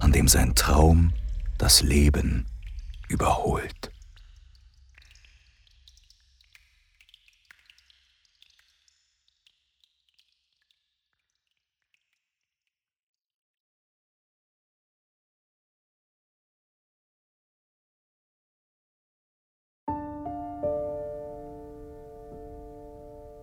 an 0.00 0.12
dem 0.12 0.28
sein 0.28 0.54
Traum 0.54 1.12
das 1.58 1.82
Leben 1.82 2.46
überholt. 3.08 3.90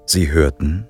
Sie 0.09 0.31
hörten 0.31 0.87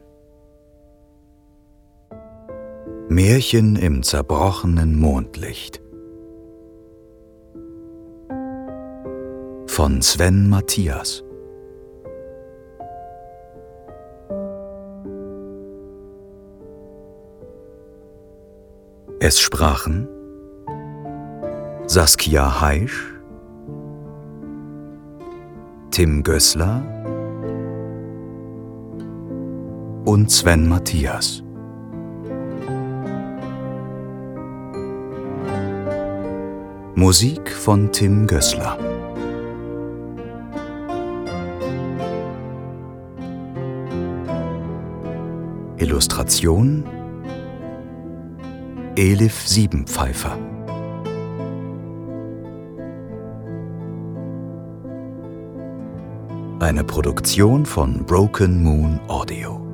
Märchen 3.09 3.76
im 3.76 4.03
zerbrochenen 4.03 4.95
Mondlicht 4.95 5.82
von 9.65 10.03
Sven 10.03 10.47
Matthias. 10.49 11.24
Es 19.20 19.39
sprachen 19.39 20.07
Saskia 21.88 22.61
Heisch, 22.61 23.15
Tim 25.89 26.22
Gößler 26.22 26.96
und 30.07 30.31
Sven 30.31 30.69
Matthias. 30.69 31.43
Musik 36.95 37.51
von 37.51 37.91
Tim 37.91 38.25
Gößler. 38.25 38.79
Illustration 45.75 46.85
Elif 48.95 49.45
Siebenpfeifer. 49.45 50.37
Eine 56.61 56.85
Produktion 56.85 57.65
von 57.65 58.05
Broken 58.05 58.63
Moon 58.63 59.01
Audio. 59.09 59.66